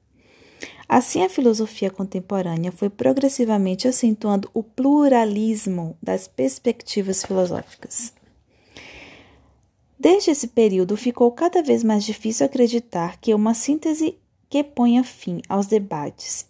Assim, 0.90 1.24
a 1.24 1.30
filosofia 1.30 1.92
contemporânea 1.92 2.72
foi 2.72 2.90
progressivamente 2.90 3.88
acentuando 3.88 4.50
o 4.54 4.64
pluralismo 4.64 5.96
das 6.02 6.28
perspectivas 6.28 7.24
filosóficas. 7.24 8.12
Desde 9.98 10.32
esse 10.32 10.48
período, 10.48 10.98
ficou 10.98 11.32
cada 11.32 11.62
vez 11.62 11.84
mais 11.84 12.04
difícil 12.04 12.46
acreditar 12.46 13.18
que 13.22 13.34
uma 13.34 13.54
síntese 13.54 14.18
que 14.50 14.64
ponha 14.64 15.04
fim 15.04 15.42
aos 15.48 15.68
debates 15.68 16.48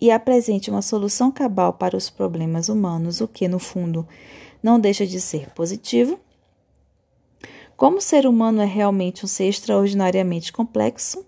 e 0.00 0.10
apresente 0.10 0.70
uma 0.70 0.82
solução 0.82 1.30
cabal 1.30 1.72
para 1.72 1.96
os 1.96 2.10
problemas 2.10 2.68
humanos, 2.68 3.20
o 3.20 3.28
que, 3.28 3.48
no 3.48 3.58
fundo, 3.58 4.06
não 4.62 4.78
deixa 4.78 5.06
de 5.06 5.20
ser 5.20 5.50
positivo. 5.50 6.20
Como 7.76 7.98
o 7.98 8.00
ser 8.00 8.26
humano 8.26 8.62
é 8.62 8.66
realmente 8.66 9.24
um 9.24 9.28
ser 9.28 9.48
extraordinariamente 9.48 10.52
complexo, 10.52 11.26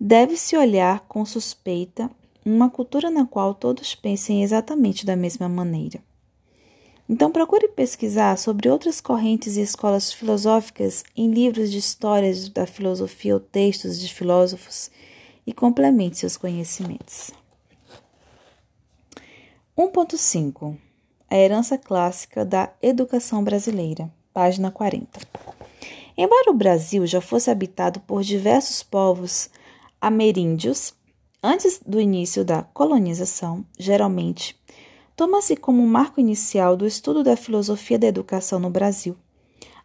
deve-se 0.00 0.56
olhar 0.56 1.00
com 1.00 1.24
suspeita 1.24 2.10
uma 2.44 2.70
cultura 2.70 3.10
na 3.10 3.26
qual 3.26 3.54
todos 3.54 3.94
pensem 3.94 4.42
exatamente 4.42 5.04
da 5.04 5.14
mesma 5.14 5.48
maneira. 5.48 6.02
Então, 7.06 7.30
procure 7.30 7.66
pesquisar 7.68 8.38
sobre 8.38 8.68
outras 8.68 9.00
correntes 9.00 9.56
e 9.56 9.60
escolas 9.60 10.12
filosóficas 10.12 11.02
em 11.16 11.30
livros 11.30 11.70
de 11.70 11.78
histórias 11.78 12.48
da 12.48 12.66
filosofia 12.66 13.34
ou 13.34 13.40
textos 13.40 13.98
de 13.98 14.14
filósofos 14.14 14.90
e 15.44 15.52
complemente 15.52 16.18
seus 16.18 16.36
conhecimentos. 16.36 17.32
1.5 19.76 20.76
A 21.32 21.36
herança 21.36 21.78
clássica 21.78 22.44
da 22.44 22.72
educação 22.82 23.44
brasileira, 23.44 24.12
página 24.34 24.68
40. 24.68 25.20
Embora 26.18 26.50
o 26.50 26.54
Brasil 26.54 27.06
já 27.06 27.20
fosse 27.20 27.48
habitado 27.52 28.00
por 28.00 28.24
diversos 28.24 28.82
povos 28.82 29.48
ameríndios, 30.00 30.92
antes 31.40 31.80
do 31.86 32.00
início 32.00 32.44
da 32.44 32.64
colonização, 32.64 33.64
geralmente 33.78 34.60
toma-se 35.14 35.54
como 35.54 35.86
marco 35.86 36.18
inicial 36.18 36.76
do 36.76 36.84
estudo 36.84 37.22
da 37.22 37.36
filosofia 37.36 37.96
da 37.96 38.08
educação 38.08 38.58
no 38.58 38.68
Brasil, 38.68 39.16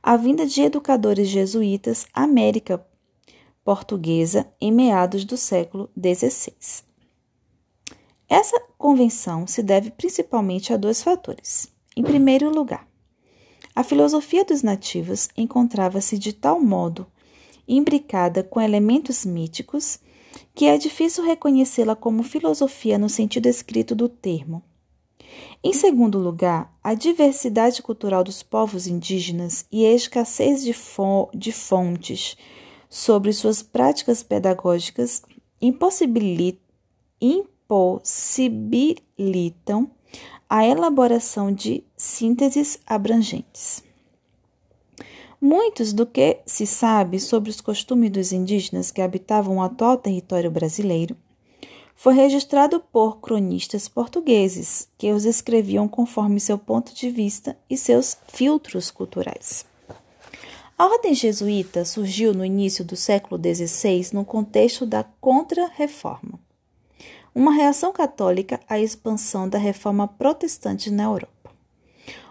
a 0.02 0.18
vinda 0.18 0.48
de 0.48 0.64
educadores 0.64 1.28
jesuítas 1.28 2.08
à 2.12 2.24
América 2.24 2.84
portuguesa 3.64 4.48
em 4.60 4.72
meados 4.72 5.24
do 5.24 5.38
século 5.38 5.92
XVI. 5.96 6.85
Essa 8.36 8.60
convenção 8.78 9.48
se 9.48 9.64
deve 9.64 9.90
principalmente 9.90 10.74
a 10.74 10.78
dois 10.78 11.02
fatores. 11.02 11.70
Em 11.96 12.04
primeiro 12.04 12.50
lugar, 12.50 12.86
a 13.74 13.82
filosofia 13.82 14.44
dos 14.44 14.62
nativos 14.62 15.30
encontrava-se 15.38 16.18
de 16.18 16.34
tal 16.34 16.60
modo 16.60 17.08
imbricada 17.66 18.44
com 18.44 18.60
elementos 18.60 19.26
míticos 19.26 20.00
que 20.54 20.66
é 20.66 20.78
difícil 20.78 21.24
reconhecê-la 21.24 21.96
como 21.96 22.24
filosofia 22.24 22.98
no 22.98 23.08
sentido 23.08 23.46
escrito 23.48 23.96
do 23.96 24.10
termo 24.10 24.62
em 25.64 25.74
segundo 25.74 26.20
lugar, 26.20 26.78
a 26.84 26.94
diversidade 26.94 27.82
cultural 27.82 28.22
dos 28.22 28.44
povos 28.44 28.86
indígenas 28.86 29.66
e 29.72 29.86
a 29.86 29.94
escassez 29.94 30.62
de, 30.62 30.74
fo 30.74 31.30
de 31.34 31.52
fontes 31.52 32.38
sobre 32.90 33.34
suas 33.34 33.64
práticas 33.64 34.22
pedagógicas 34.22 35.24
impossibilitam, 35.60 36.60
impossibilitam 37.66 39.90
a 40.48 40.64
elaboração 40.66 41.52
de 41.52 41.84
sínteses 41.98 42.80
abrangentes. 42.86 43.84
Muitos 45.42 45.92
do 45.92 46.06
que 46.06 46.38
se 46.46 46.68
sabe 46.68 47.20
sobre 47.20 47.50
os 47.50 47.60
costumes 47.60 48.12
dos 48.12 48.32
indígenas 48.32 48.92
que 48.92 49.02
habitavam 49.02 49.58
o 49.58 49.62
atual 49.62 49.98
território 49.98 50.52
brasileiro 50.52 51.18
foi 51.96 52.14
registrado 52.14 52.80
por 52.80 53.20
cronistas 53.20 53.88
portugueses, 53.88 54.88
que 54.98 55.12
os 55.12 55.26
escreviam 55.26 55.88
conforme 55.88 56.40
seu 56.40 56.58
ponto 56.58 56.94
de 56.94 57.10
vista 57.10 57.58
e 57.70 57.78
seus 57.78 58.18
filtros 58.28 58.92
culturais. 58.92 59.66
A 60.78 60.88
ordem 60.88 61.16
jesuíta 61.16 61.86
surgiu 61.86 62.34
no 62.34 62.44
início 62.44 62.84
do 62.84 62.98
século 62.98 63.42
XVI 63.42 64.14
no 64.14 64.26
contexto 64.26 64.86
da 64.86 65.06
Contra-Reforma, 65.22 66.38
uma 67.36 67.52
reação 67.52 67.92
católica 67.92 68.62
à 68.68 68.80
expansão 68.80 69.48
da 69.50 69.58
reforma 69.58 70.08
protestante 70.08 70.90
na 70.90 71.04
Europa. 71.04 71.52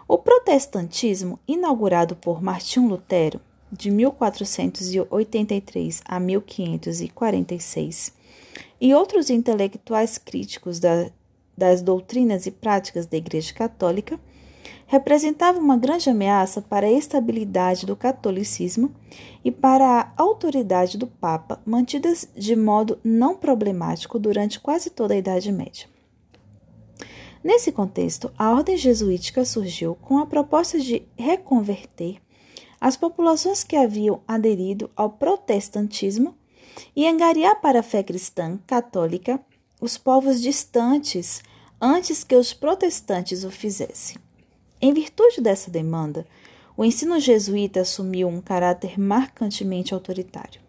O 0.07 0.17
protestantismo, 0.17 1.39
inaugurado 1.47 2.15
por 2.15 2.41
Martinho 2.41 2.89
Lutero, 2.89 3.39
de 3.71 3.91
1483 3.91 6.01
a 6.05 6.19
1546, 6.19 8.13
e 8.81 8.95
outros 8.95 9.29
intelectuais 9.29 10.17
críticos 10.17 10.79
da, 10.79 11.11
das 11.55 11.83
doutrinas 11.83 12.47
e 12.47 12.51
práticas 12.51 13.05
da 13.05 13.17
Igreja 13.17 13.53
Católica, 13.53 14.19
representava 14.87 15.59
uma 15.59 15.77
grande 15.77 16.09
ameaça 16.09 16.61
para 16.61 16.85
a 16.85 16.91
estabilidade 16.91 17.85
do 17.85 17.95
catolicismo 17.95 18.91
e 19.43 19.51
para 19.51 20.01
a 20.01 20.11
autoridade 20.15 20.97
do 20.97 21.07
Papa, 21.07 21.61
mantidas 21.65 22.27
de 22.35 22.55
modo 22.55 22.99
não 23.03 23.35
problemático 23.35 24.19
durante 24.19 24.59
quase 24.59 24.89
toda 24.89 25.13
a 25.13 25.17
Idade 25.17 25.51
Média. 25.51 25.87
Nesse 27.43 27.71
contexto, 27.71 28.31
a 28.37 28.51
ordem 28.51 28.75
jesuítica 28.75 29.45
surgiu 29.45 29.95
com 30.01 30.17
a 30.17 30.25
proposta 30.25 30.79
de 30.79 31.07
reconverter 31.15 32.17
as 32.81 32.97
populações 32.97 33.63
que 33.63 33.75
haviam 33.75 34.21
aderido 34.27 34.89
ao 34.95 35.11
protestantismo 35.11 36.35
e 36.95 37.07
angariar 37.07 37.61
para 37.61 37.79
a 37.79 37.83
fé 37.83 38.03
cristã 38.03 38.59
católica 38.65 39.39
os 39.79 39.97
povos 39.97 40.41
distantes 40.41 41.41
antes 41.79 42.23
que 42.23 42.35
os 42.35 42.53
protestantes 42.53 43.43
o 43.43 43.51
fizessem. 43.51 44.24
Em 44.85 44.93
virtude 44.93 45.41
dessa 45.41 45.71
demanda, 45.71 46.27
o 46.77 46.85
ensino 46.85 47.19
jesuíta 47.19 47.81
assumiu 47.81 48.27
um 48.27 48.39
caráter 48.39 48.99
marcantemente 48.99 49.95
autoritário. 49.95 50.61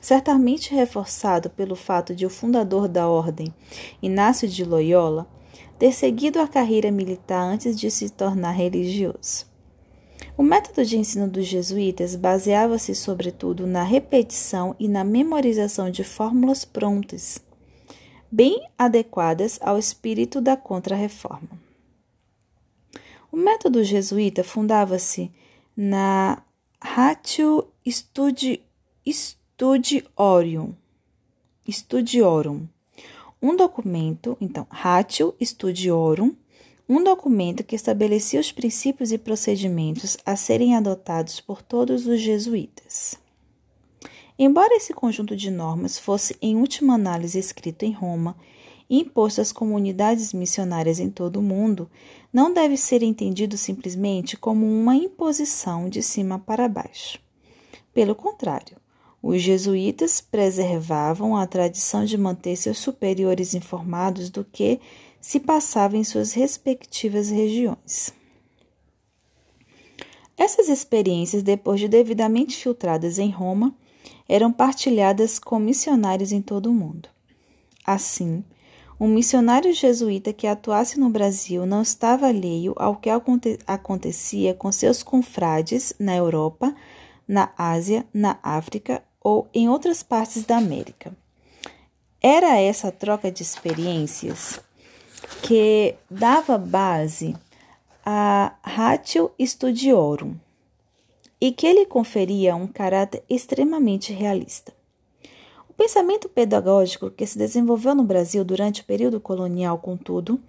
Certamente 0.00 0.72
reforçado 0.72 1.50
pelo 1.50 1.74
fato 1.74 2.14
de 2.14 2.24
o 2.24 2.30
fundador 2.30 2.86
da 2.86 3.08
ordem, 3.08 3.52
Inácio 4.00 4.46
de 4.46 4.64
Loyola, 4.64 5.26
ter 5.76 5.90
seguido 5.90 6.38
a 6.38 6.46
carreira 6.46 6.92
militar 6.92 7.42
antes 7.42 7.76
de 7.76 7.90
se 7.90 8.10
tornar 8.10 8.52
religioso. 8.52 9.44
O 10.38 10.44
método 10.44 10.84
de 10.84 10.96
ensino 10.96 11.26
dos 11.26 11.44
jesuítas 11.44 12.14
baseava-se 12.14 12.94
sobretudo 12.94 13.66
na 13.66 13.82
repetição 13.82 14.76
e 14.78 14.86
na 14.86 15.02
memorização 15.02 15.90
de 15.90 16.04
fórmulas 16.04 16.64
prontas, 16.64 17.40
bem 18.30 18.68
adequadas 18.78 19.58
ao 19.60 19.76
espírito 19.76 20.40
da 20.40 20.56
Contra-Reforma. 20.56 21.63
O 23.34 23.36
método 23.36 23.82
jesuíta 23.82 24.44
fundava-se 24.44 25.28
na 25.76 26.40
Ratio 26.80 27.66
Studi 27.84 28.62
Studiorum, 29.04 30.72
Studiorum, 31.68 32.68
um 33.42 33.56
documento, 33.56 34.38
então, 34.40 34.64
Ratio 34.70 35.34
Studiorum, 35.42 36.36
um 36.88 37.02
documento 37.02 37.64
que 37.64 37.74
estabelecia 37.74 38.38
os 38.38 38.52
princípios 38.52 39.10
e 39.10 39.18
procedimentos 39.18 40.16
a 40.24 40.36
serem 40.36 40.76
adotados 40.76 41.40
por 41.40 41.60
todos 41.60 42.06
os 42.06 42.20
jesuítas. 42.20 43.18
Embora 44.38 44.76
esse 44.76 44.94
conjunto 44.94 45.34
de 45.34 45.50
normas 45.50 45.98
fosse, 45.98 46.36
em 46.40 46.54
última 46.54 46.94
análise, 46.94 47.36
escrito 47.36 47.82
em 47.82 47.90
Roma 47.90 48.36
e 48.88 49.00
imposto 49.00 49.40
às 49.40 49.50
comunidades 49.50 50.32
missionárias 50.32 51.00
em 51.00 51.10
todo 51.10 51.38
o 51.38 51.42
mundo, 51.42 51.90
não 52.34 52.52
deve 52.52 52.76
ser 52.76 53.00
entendido 53.04 53.56
simplesmente 53.56 54.36
como 54.36 54.66
uma 54.66 54.96
imposição 54.96 55.88
de 55.88 56.02
cima 56.02 56.36
para 56.36 56.68
baixo. 56.68 57.20
Pelo 57.94 58.12
contrário, 58.12 58.76
os 59.22 59.40
jesuítas 59.40 60.20
preservavam 60.20 61.36
a 61.36 61.46
tradição 61.46 62.04
de 62.04 62.18
manter 62.18 62.56
seus 62.56 62.78
superiores 62.78 63.54
informados 63.54 64.30
do 64.30 64.44
que 64.44 64.80
se 65.20 65.38
passava 65.38 65.96
em 65.96 66.02
suas 66.02 66.32
respectivas 66.32 67.30
regiões. 67.30 68.12
Essas 70.36 70.68
experiências, 70.68 71.44
depois 71.44 71.78
de 71.78 71.86
devidamente 71.86 72.56
filtradas 72.56 73.20
em 73.20 73.30
Roma, 73.30 73.72
eram 74.28 74.52
partilhadas 74.52 75.38
com 75.38 75.60
missionários 75.60 76.32
em 76.32 76.42
todo 76.42 76.66
o 76.66 76.74
mundo. 76.74 77.08
Assim, 77.86 78.42
um 78.98 79.08
missionário 79.08 79.72
jesuíta 79.72 80.32
que 80.32 80.46
atuasse 80.46 80.98
no 80.98 81.10
Brasil 81.10 81.66
não 81.66 81.82
estava 81.82 82.28
alheio 82.28 82.74
ao 82.76 82.96
que 82.96 83.10
acontecia 83.66 84.54
com 84.54 84.70
seus 84.70 85.02
confrades 85.02 85.92
na 85.98 86.14
Europa, 86.14 86.74
na 87.26 87.50
Ásia, 87.56 88.06
na 88.12 88.38
África 88.42 89.02
ou 89.20 89.48
em 89.52 89.68
outras 89.68 90.02
partes 90.02 90.44
da 90.44 90.56
América. 90.56 91.16
Era 92.22 92.58
essa 92.60 92.92
troca 92.92 93.30
de 93.30 93.42
experiências 93.42 94.60
que 95.42 95.94
dava 96.10 96.56
base 96.56 97.34
a 98.04 98.54
Ratio 98.62 99.30
Studiorum 99.40 100.36
e 101.40 101.52
que 101.52 101.72
lhe 101.72 101.86
conferia 101.86 102.54
um 102.54 102.66
caráter 102.66 103.22
extremamente 103.28 104.12
realista. 104.12 104.72
O 105.74 105.76
pensamento 105.76 106.28
pedagógico 106.28 107.10
que 107.10 107.26
se 107.26 107.36
desenvolveu 107.36 107.96
no 107.96 108.04
Brasil 108.04 108.44
durante 108.44 108.80
o 108.80 108.84
período 108.84 109.18
colonial, 109.18 109.76
contudo, 109.78 110.40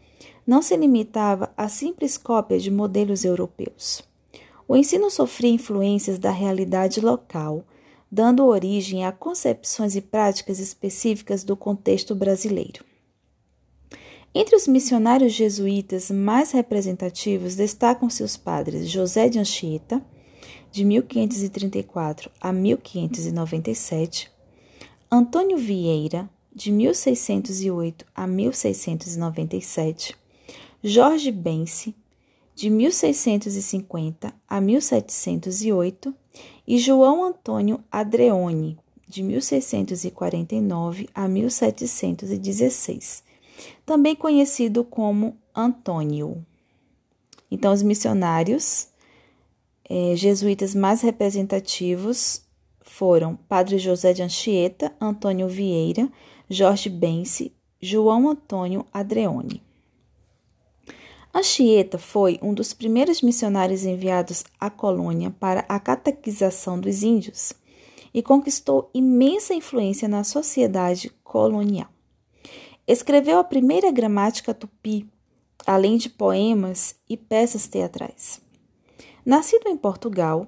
não 0.45 0.61
se 0.61 0.77
limitava 0.77 1.51
a 1.57 1.67
simples 1.67 2.15
cópias 2.15 2.61
de 2.61 2.69
modelos 2.69 3.25
europeus. 3.25 4.03
O 4.67 4.77
ensino 4.77 5.09
sofria 5.09 5.49
influências 5.49 6.19
da 6.19 6.29
realidade 6.29 7.01
local, 7.01 7.65
dando 8.09 8.45
origem 8.45 9.03
a 9.03 9.11
concepções 9.11 9.95
e 9.95 10.01
práticas 10.01 10.59
específicas 10.59 11.43
do 11.43 11.57
contexto 11.57 12.13
brasileiro. 12.13 12.85
Entre 14.31 14.55
os 14.55 14.67
missionários 14.67 15.33
jesuítas 15.33 16.11
mais 16.11 16.51
representativos 16.51 17.55
destacam-se 17.55 18.21
os 18.21 18.37
padres 18.37 18.87
José 18.91 19.27
de 19.27 19.39
Anchieta, 19.39 20.05
de 20.71 20.85
1534 20.85 22.29
a 22.39 22.53
1597, 22.53 24.34
Antônio 25.11 25.57
Vieira, 25.57 26.29
de 26.53 26.71
1608 26.71 28.05
a 28.15 28.27
1697, 28.27 30.15
Jorge 30.83 31.31
Bence, 31.31 31.95
de 32.53 32.69
1650 32.69 34.33
a 34.47 34.61
1708, 34.61 36.13
e 36.67 36.77
João 36.77 37.23
Antônio 37.23 37.83
Adreone, 37.91 38.77
de 39.07 39.21
1649 39.23 41.09
a 41.13 41.27
1716 41.27 43.25
também 43.85 44.15
conhecido 44.15 44.83
como 44.83 45.37
Antônio. 45.53 46.45
Então, 47.49 47.71
os 47.71 47.83
missionários 47.83 48.87
eh, 49.87 50.15
jesuítas 50.15 50.73
mais 50.73 51.01
representativos 51.01 52.41
foram 52.95 53.35
Padre 53.35 53.77
José 53.77 54.13
de 54.13 54.23
Anchieta, 54.23 54.95
Antônio 55.01 55.49
Vieira, 55.49 56.09
Jorge 56.49 56.89
Bence, 56.89 57.51
João 57.81 58.29
Antônio 58.29 58.85
Adreone. 58.93 59.61
Anchieta 61.33 61.97
foi 61.97 62.39
um 62.41 62.53
dos 62.53 62.73
primeiros 62.73 63.21
missionários 63.21 63.83
enviados 63.83 64.45
à 64.57 64.69
colônia 64.69 65.35
para 65.37 65.65
a 65.67 65.77
catequização 65.77 66.79
dos 66.79 67.03
índios 67.03 67.51
e 68.13 68.23
conquistou 68.23 68.89
imensa 68.93 69.53
influência 69.53 70.07
na 70.07 70.23
sociedade 70.23 71.09
colonial. 71.21 71.89
Escreveu 72.87 73.39
a 73.39 73.43
primeira 73.43 73.91
gramática 73.91 74.53
tupi, 74.53 75.05
além 75.67 75.97
de 75.97 76.09
poemas 76.09 76.95
e 77.09 77.17
peças 77.17 77.67
teatrais. 77.67 78.39
Nascido 79.25 79.67
em 79.67 79.75
Portugal, 79.75 80.47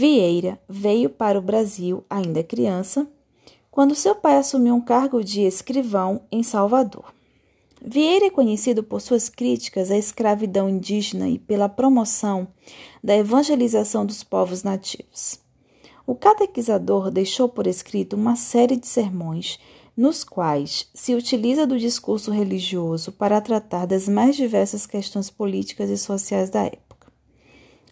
Vieira 0.00 0.60
veio 0.68 1.10
para 1.10 1.36
o 1.36 1.42
Brasil 1.42 2.04
ainda 2.08 2.40
criança, 2.44 3.04
quando 3.68 3.96
seu 3.96 4.14
pai 4.14 4.36
assumiu 4.36 4.76
um 4.76 4.80
cargo 4.80 5.24
de 5.24 5.40
escrivão 5.40 6.20
em 6.30 6.40
Salvador. 6.40 7.12
Vieira 7.84 8.26
é 8.26 8.30
conhecido 8.30 8.84
por 8.84 9.00
suas 9.00 9.28
críticas 9.28 9.90
à 9.90 9.98
escravidão 9.98 10.68
indígena 10.68 11.28
e 11.28 11.36
pela 11.36 11.68
promoção 11.68 12.46
da 13.02 13.16
evangelização 13.16 14.06
dos 14.06 14.22
povos 14.22 14.62
nativos. 14.62 15.40
O 16.06 16.14
catequizador 16.14 17.10
deixou 17.10 17.48
por 17.48 17.66
escrito 17.66 18.14
uma 18.14 18.36
série 18.36 18.76
de 18.76 18.86
sermões 18.86 19.58
nos 19.96 20.22
quais 20.22 20.88
se 20.94 21.12
utiliza 21.16 21.66
do 21.66 21.76
discurso 21.76 22.30
religioso 22.30 23.10
para 23.10 23.40
tratar 23.40 23.84
das 23.84 24.08
mais 24.08 24.36
diversas 24.36 24.86
questões 24.86 25.28
políticas 25.28 25.90
e 25.90 25.98
sociais 25.98 26.50
da 26.50 26.66
época. 26.66 26.87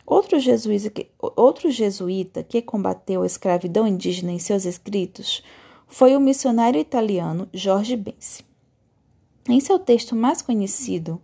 Outro 0.06 0.38
jesuíta 0.38 0.88
que, 0.88 1.10
outro 1.18 1.68
jesuíta 1.68 2.44
que 2.44 2.62
combateu 2.62 3.22
a 3.22 3.26
escravidão 3.26 3.88
indígena 3.88 4.30
em 4.30 4.38
seus 4.38 4.64
escritos 4.64 5.42
foi 5.88 6.14
o 6.14 6.20
missionário 6.20 6.80
italiano 6.80 7.48
Jorge 7.52 7.96
Bence. 7.96 8.44
Em 9.48 9.58
seu 9.58 9.80
texto 9.80 10.14
mais 10.14 10.40
conhecido, 10.40 11.20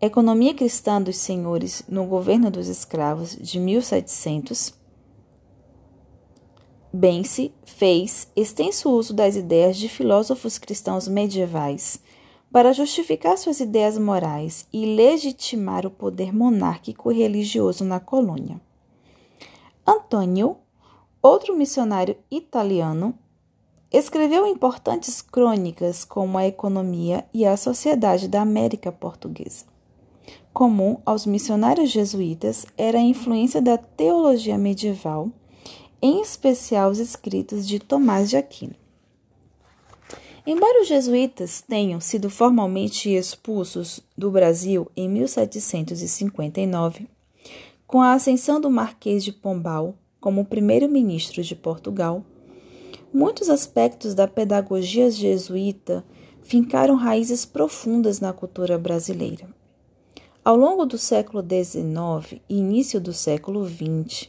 Economia 0.00 0.54
Cristã 0.54 1.02
dos 1.02 1.16
Senhores 1.16 1.82
no 1.88 2.06
Governo 2.06 2.50
dos 2.50 2.68
Escravos, 2.68 3.36
de 3.36 3.58
1700, 3.58 4.74
Bence 6.92 7.52
fez 7.64 8.28
extenso 8.34 8.90
uso 8.90 9.12
das 9.12 9.36
ideias 9.36 9.76
de 9.76 9.88
filósofos 9.88 10.58
cristãos 10.58 11.06
medievais 11.08 12.00
para 12.56 12.72
justificar 12.72 13.36
suas 13.36 13.60
ideias 13.60 13.98
morais 13.98 14.66
e 14.72 14.86
legitimar 14.96 15.84
o 15.84 15.90
poder 15.90 16.34
monárquico 16.34 17.12
e 17.12 17.14
religioso 17.14 17.84
na 17.84 18.00
colônia. 18.00 18.58
Antônio, 19.86 20.56
outro 21.20 21.54
missionário 21.54 22.16
italiano, 22.30 23.14
escreveu 23.92 24.46
importantes 24.46 25.20
crônicas 25.20 26.02
como 26.02 26.38
a 26.38 26.46
economia 26.46 27.26
e 27.34 27.44
a 27.44 27.58
sociedade 27.58 28.26
da 28.26 28.40
América 28.40 28.90
Portuguesa. 28.90 29.66
Comum 30.50 30.96
aos 31.04 31.26
missionários 31.26 31.90
jesuítas 31.90 32.64
era 32.78 32.96
a 32.96 33.02
influência 33.02 33.60
da 33.60 33.76
teologia 33.76 34.56
medieval 34.56 35.28
em 36.00 36.22
especial 36.22 36.90
os 36.90 37.00
escritos 37.00 37.68
de 37.68 37.78
Tomás 37.78 38.30
de 38.30 38.38
Aquino. 38.38 38.85
Embora 40.46 40.80
os 40.80 40.86
jesuítas 40.86 41.60
tenham 41.60 42.00
sido 42.00 42.30
formalmente 42.30 43.12
expulsos 43.12 44.00
do 44.16 44.30
Brasil 44.30 44.88
em 44.96 45.08
1759, 45.08 47.08
com 47.84 48.00
a 48.00 48.12
ascensão 48.12 48.60
do 48.60 48.70
Marquês 48.70 49.24
de 49.24 49.32
Pombal 49.32 49.96
como 50.20 50.44
primeiro-ministro 50.44 51.42
de 51.42 51.56
Portugal, 51.56 52.24
muitos 53.12 53.50
aspectos 53.50 54.14
da 54.14 54.28
pedagogia 54.28 55.10
jesuíta 55.10 56.04
fincaram 56.44 56.94
raízes 56.94 57.44
profundas 57.44 58.20
na 58.20 58.32
cultura 58.32 58.78
brasileira. 58.78 59.48
Ao 60.44 60.54
longo 60.54 60.86
do 60.86 60.96
século 60.96 61.42
XIX 61.42 62.40
e 62.48 62.56
início 62.56 63.00
do 63.00 63.12
século 63.12 63.68
XX, 63.68 64.28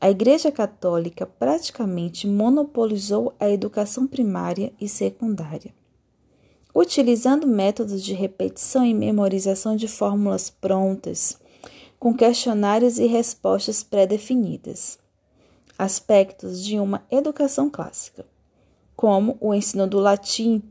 a 0.00 0.08
Igreja 0.08 0.52
Católica 0.52 1.26
praticamente 1.26 2.26
monopolizou 2.28 3.34
a 3.40 3.50
educação 3.50 4.06
primária 4.06 4.72
e 4.80 4.88
secundária. 4.88 5.74
Utilizando 6.72 7.46
métodos 7.46 8.04
de 8.04 8.14
repetição 8.14 8.84
e 8.86 8.94
memorização 8.94 9.74
de 9.74 9.88
fórmulas 9.88 10.50
prontas, 10.50 11.36
com 11.98 12.14
questionários 12.14 13.00
e 13.00 13.06
respostas 13.06 13.82
pré-definidas. 13.82 14.98
Aspectos 15.76 16.64
de 16.64 16.78
uma 16.78 17.04
educação 17.10 17.68
clássica, 17.68 18.24
como 18.94 19.36
o 19.40 19.52
ensino 19.52 19.86
do 19.86 19.98
latim 19.98 20.62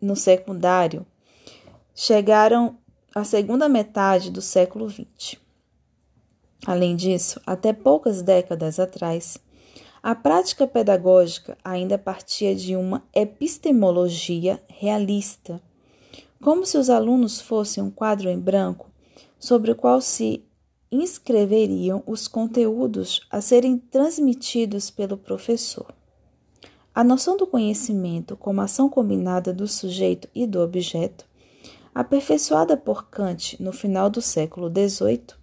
no 0.00 0.14
secundário, 0.14 1.04
chegaram 1.94 2.78
à 3.12 3.24
segunda 3.24 3.68
metade 3.68 4.30
do 4.30 4.42
século 4.42 4.88
XX. 4.88 5.45
Além 6.66 6.96
disso, 6.96 7.40
até 7.46 7.72
poucas 7.72 8.22
décadas 8.22 8.80
atrás, 8.80 9.38
a 10.02 10.16
prática 10.16 10.66
pedagógica 10.66 11.56
ainda 11.62 11.96
partia 11.96 12.56
de 12.56 12.74
uma 12.74 13.04
epistemologia 13.14 14.60
realista, 14.66 15.62
como 16.42 16.66
se 16.66 16.76
os 16.76 16.90
alunos 16.90 17.40
fossem 17.40 17.80
um 17.84 17.90
quadro 17.90 18.28
em 18.28 18.38
branco 18.38 18.90
sobre 19.38 19.70
o 19.70 19.76
qual 19.76 20.00
se 20.00 20.44
inscreveriam 20.90 22.02
os 22.04 22.26
conteúdos 22.26 23.20
a 23.30 23.40
serem 23.40 23.78
transmitidos 23.78 24.90
pelo 24.90 25.16
professor. 25.16 25.94
A 26.92 27.04
noção 27.04 27.36
do 27.36 27.46
conhecimento 27.46 28.36
como 28.36 28.60
ação 28.60 28.88
combinada 28.88 29.52
do 29.52 29.68
sujeito 29.68 30.28
e 30.34 30.48
do 30.48 30.60
objeto, 30.60 31.26
aperfeiçoada 31.94 32.76
por 32.76 33.08
Kant 33.08 33.56
no 33.62 33.72
final 33.72 34.10
do 34.10 34.20
século 34.20 34.68
XVIII, 34.68 35.35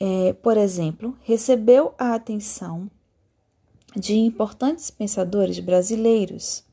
é, 0.00 0.32
por 0.32 0.56
exemplo, 0.56 1.16
recebeu 1.22 1.94
a 1.98 2.14
atenção 2.14 2.90
de 3.96 4.14
importantes 4.14 4.90
pensadores 4.90 5.58
brasileiros 5.58 6.64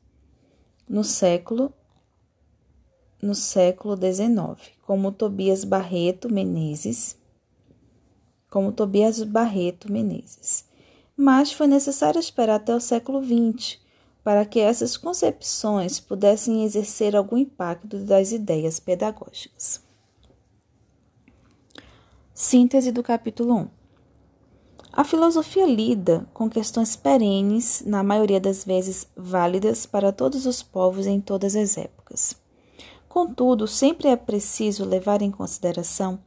no 0.88 1.02
século 1.02 1.72
no 3.20 3.34
século 3.34 3.96
XIX, 3.96 4.72
como 4.82 5.10
Tobias 5.10 5.64
Barreto 5.64 6.30
Menezes, 6.32 7.16
como 8.48 8.70
Tobias 8.70 9.22
Barreto 9.22 9.90
Menezes. 9.90 10.66
Mas 11.16 11.50
foi 11.50 11.66
necessário 11.66 12.20
esperar 12.20 12.56
até 12.56 12.74
o 12.76 12.80
século 12.80 13.24
XX 13.24 13.78
para 14.22 14.44
que 14.44 14.60
essas 14.60 14.96
concepções 14.96 15.98
pudessem 15.98 16.62
exercer 16.62 17.16
algum 17.16 17.38
impacto 17.38 17.98
das 17.98 18.32
ideias 18.32 18.78
pedagógicas. 18.78 19.85
Síntese 22.38 22.92
do 22.92 23.02
capítulo 23.02 23.54
1. 23.54 23.68
A 24.92 25.04
filosofia 25.04 25.64
lida 25.64 26.28
com 26.34 26.50
questões 26.50 26.94
perenes, 26.94 27.82
na 27.86 28.02
maioria 28.02 28.38
das 28.38 28.62
vezes 28.62 29.08
válidas 29.16 29.86
para 29.86 30.12
todos 30.12 30.44
os 30.44 30.62
povos 30.62 31.06
em 31.06 31.18
todas 31.18 31.56
as 31.56 31.78
épocas. 31.78 32.36
Contudo, 33.08 33.66
sempre 33.66 34.08
é 34.08 34.16
preciso 34.16 34.84
levar 34.84 35.22
em 35.22 35.30
consideração 35.30 36.18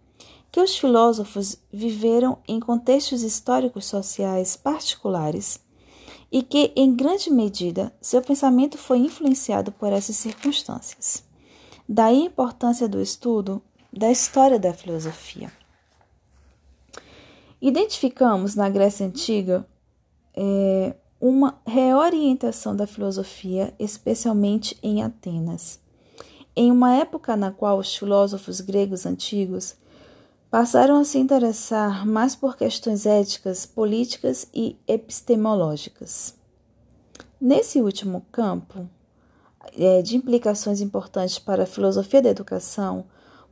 que 0.51 0.59
os 0.59 0.75
filósofos 0.75 1.57
viveram 1.71 2.39
em 2.47 2.59
contextos 2.59 3.21
históricos 3.21 3.85
sociais 3.85 4.55
particulares 4.55 5.59
e 6.31 6.41
que, 6.41 6.73
em 6.75 6.95
grande 6.95 7.29
medida, 7.29 7.93
seu 8.01 8.23
pensamento 8.23 8.79
foi 8.79 8.97
influenciado 8.97 9.71
por 9.71 9.93
essas 9.93 10.15
circunstâncias. 10.15 11.23
Daí 11.87 12.23
a 12.23 12.25
importância 12.25 12.87
do 12.89 12.99
estudo 12.99 13.61
da 13.93 14.09
história 14.09 14.57
da 14.57 14.73
filosofia. 14.73 15.58
Identificamos 17.61 18.55
na 18.55 18.69
Grécia 18.69 19.05
Antiga 19.05 19.67
é, 20.33 20.95
uma 21.19 21.59
reorientação 21.67 22.73
da 22.73 22.87
filosofia, 22.87 23.73
especialmente 23.77 24.77
em 24.81 25.03
Atenas. 25.03 25.77
Em 26.55 26.71
uma 26.71 26.95
época 26.95 27.35
na 27.35 27.51
qual 27.51 27.77
os 27.77 27.93
filósofos 27.93 28.61
gregos 28.61 29.05
antigos 29.05 29.75
passaram 30.49 31.01
a 31.01 31.03
se 31.03 31.17
interessar 31.19 32.07
mais 32.07 32.33
por 32.33 32.55
questões 32.55 33.05
éticas, 33.05 33.65
políticas 33.65 34.47
e 34.53 34.77
epistemológicas. 34.87 36.33
Nesse 37.41 37.81
último 37.81 38.25
campo, 38.31 38.89
é, 39.77 40.01
de 40.01 40.15
implicações 40.15 40.79
importantes 40.79 41.37
para 41.37 41.63
a 41.63 41.67
filosofia 41.67 42.21
da 42.21 42.29
educação, 42.29 43.05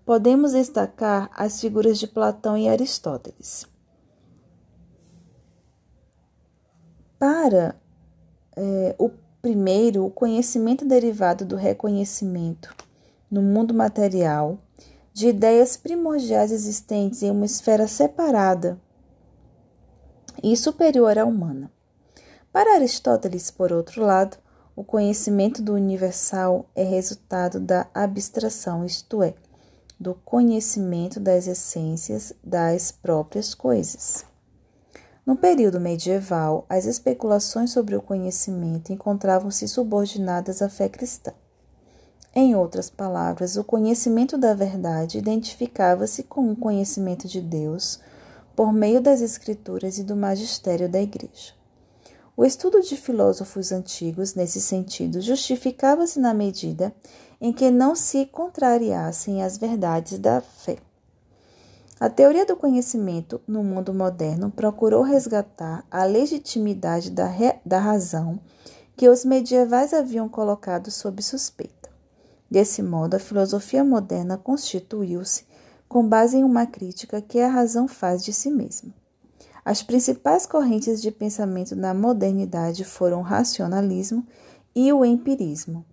podemos 0.06 0.54
destacar 0.54 1.30
as 1.36 1.60
figuras 1.60 2.00
de 2.00 2.08
Platão 2.08 2.58
e 2.58 2.70
Aristóteles. 2.70 3.68
Para 7.20 7.76
é, 8.56 8.96
o 8.98 9.10
primeiro, 9.42 10.06
o 10.06 10.12
conhecimento 10.12 10.86
derivado 10.86 11.46
do 11.46 11.56
reconhecimento 11.56 12.76
no 13.30 13.42
mundo 13.42 13.74
material 13.74 14.60
de 15.14 15.30
ideias 15.30 15.76
primordiais 15.76 16.52
existentes 16.52 17.24
em 17.24 17.32
uma 17.32 17.46
esfera 17.46 17.88
separada 17.88 18.80
e 20.44 20.56
superior 20.56 21.18
à 21.18 21.26
humana. 21.26 21.72
Para 22.54 22.76
Aristóteles, 22.76 23.50
por 23.50 23.72
outro 23.72 24.04
lado, 24.04 24.38
o 24.76 24.84
conhecimento 24.84 25.62
do 25.62 25.74
universal 25.74 26.70
é 26.76 26.84
resultado 26.84 27.60
da 27.60 27.88
abstração, 27.96 28.86
isto 28.86 29.24
é, 29.24 29.34
do 30.00 30.14
conhecimento 30.14 31.20
das 31.20 31.48
essências 31.48 32.32
das 32.44 32.92
próprias 32.92 33.56
coisas. 33.56 34.24
No 35.28 35.36
período 35.36 35.78
medieval, 35.78 36.66
as 36.70 36.86
especulações 36.86 37.72
sobre 37.72 37.98
o 37.98 38.02
conhecimento 38.02 38.94
encontravam-se 38.94 39.68
subordinadas 39.68 40.62
à 40.62 40.70
fé 40.70 40.88
cristã. 40.88 41.34
Em 42.34 42.56
outras 42.56 42.90
palavras, 42.90 43.58
o 43.58 43.64
conhecimento 43.66 44.38
da 44.38 44.54
verdade 44.54 45.18
identificava-se 45.18 46.24
com 46.24 46.50
o 46.50 46.56
conhecimento 46.56 47.28
de 47.28 47.42
Deus 47.42 48.00
por 48.56 48.72
meio 48.72 49.02
das 49.02 49.20
Escrituras 49.20 49.98
e 49.98 50.04
do 50.04 50.16
magistério 50.16 50.88
da 50.88 51.02
Igreja. 51.02 51.52
O 52.38 52.46
estudo 52.46 52.80
de 52.80 52.96
filósofos 52.96 53.74
antigos, 53.74 54.34
nesse 54.34 54.62
sentido, 54.62 55.20
justificava-se 55.20 56.22
na 56.22 56.34
medida 56.34 56.96
em 57.42 57.52
que 57.52 57.70
não 57.70 57.96
se 57.96 58.26
contrariassem 58.28 59.44
as 59.44 59.58
verdades 59.58 60.20
da 60.20 60.40
fé. 60.40 60.78
A 62.00 62.10
teoria 62.10 62.46
do 62.46 62.56
conhecimento 62.56 63.42
no 63.48 63.64
mundo 63.64 63.92
moderno 63.92 64.52
procurou 64.52 65.02
resgatar 65.02 65.84
a 65.90 66.04
legitimidade 66.04 67.10
da, 67.10 67.28
da 67.66 67.80
razão 67.80 68.40
que 68.96 69.10
os 69.10 69.26
medievais 69.26 69.96
haviam 69.96 70.30
colocado 70.30 70.92
sob 70.92 71.24
suspeita. 71.24 71.90
Desse 72.52 72.84
modo, 72.84 73.16
a 73.16 73.20
filosofia 73.20 73.84
moderna 73.84 74.38
constituiu-se 74.38 75.46
com 75.90 76.08
base 76.08 76.38
em 76.38 76.44
uma 76.44 76.68
crítica 76.68 77.20
que 77.20 77.40
a 77.40 77.50
razão 77.50 77.88
faz 77.88 78.24
de 78.24 78.32
si 78.32 78.52
mesma. 78.52 78.94
As 79.66 79.82
principais 79.82 80.46
correntes 80.46 81.02
de 81.02 81.10
pensamento 81.10 81.76
na 81.76 81.96
modernidade 81.96 82.84
foram 82.84 83.22
o 83.22 83.24
racionalismo 83.24 84.24
e 84.76 84.94
o 84.94 85.04
empirismo. 85.04 85.84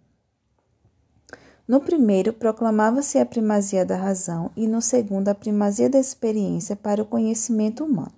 No 1.67 1.81
primeiro, 1.81 2.33
proclamava-se 2.33 3.19
a 3.19 3.25
primazia 3.25 3.87
da 3.87 3.97
razão 3.97 4.51
e 4.55 4.67
no 4.67 4.83
segundo, 4.83 5.29
a 5.29 5.35
primazia 5.35 5.89
da 5.89 5.99
experiência 5.99 6.77
para 6.77 7.03
o 7.03 7.07
conhecimento 7.07 7.85
humano. 7.85 8.13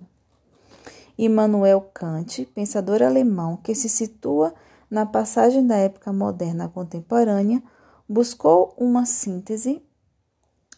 Immanuel 1.17 1.81
Kant, 1.93 2.45
pensador 2.53 3.01
alemão 3.01 3.57
que 3.57 3.73
se 3.73 3.87
situa 3.87 4.53
na 4.91 5.05
passagem 5.05 5.65
da 5.65 5.75
época 5.75 6.11
moderna 6.11 6.67
contemporânea, 6.67 7.63
buscou 8.07 8.73
uma 8.77 9.05
síntese 9.05 9.81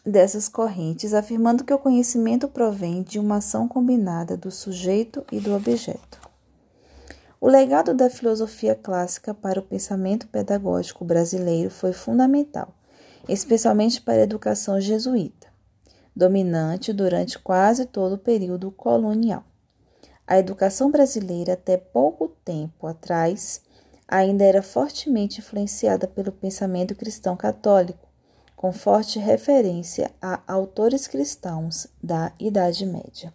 dessas 0.06 0.48
correntes, 0.48 1.12
afirmando 1.12 1.64
que 1.64 1.74
o 1.74 1.78
conhecimento 1.78 2.48
provém 2.48 3.02
de 3.02 3.18
uma 3.18 3.36
ação 3.36 3.68
combinada 3.68 4.36
do 4.36 4.50
sujeito 4.50 5.24
e 5.30 5.40
do 5.40 5.54
objeto. 5.54 6.29
O 7.42 7.48
legado 7.48 7.94
da 7.94 8.10
filosofia 8.10 8.74
clássica 8.74 9.32
para 9.32 9.58
o 9.58 9.62
pensamento 9.62 10.28
pedagógico 10.28 11.06
brasileiro 11.06 11.70
foi 11.70 11.90
fundamental, 11.90 12.74
especialmente 13.26 13.98
para 14.02 14.20
a 14.20 14.24
educação 14.24 14.78
jesuíta, 14.78 15.48
dominante 16.14 16.92
durante 16.92 17.38
quase 17.38 17.86
todo 17.86 18.16
o 18.16 18.18
período 18.18 18.70
colonial. 18.70 19.42
A 20.26 20.38
educação 20.38 20.90
brasileira, 20.90 21.54
até 21.54 21.78
pouco 21.78 22.28
tempo 22.44 22.86
atrás, 22.86 23.62
ainda 24.06 24.44
era 24.44 24.60
fortemente 24.60 25.40
influenciada 25.40 26.06
pelo 26.06 26.30
pensamento 26.30 26.94
cristão 26.94 27.38
católico, 27.38 28.06
com 28.54 28.70
forte 28.70 29.18
referência 29.18 30.10
a 30.20 30.42
autores 30.46 31.08
cristãos 31.08 31.86
da 32.02 32.34
Idade 32.38 32.84
Média. 32.84 33.32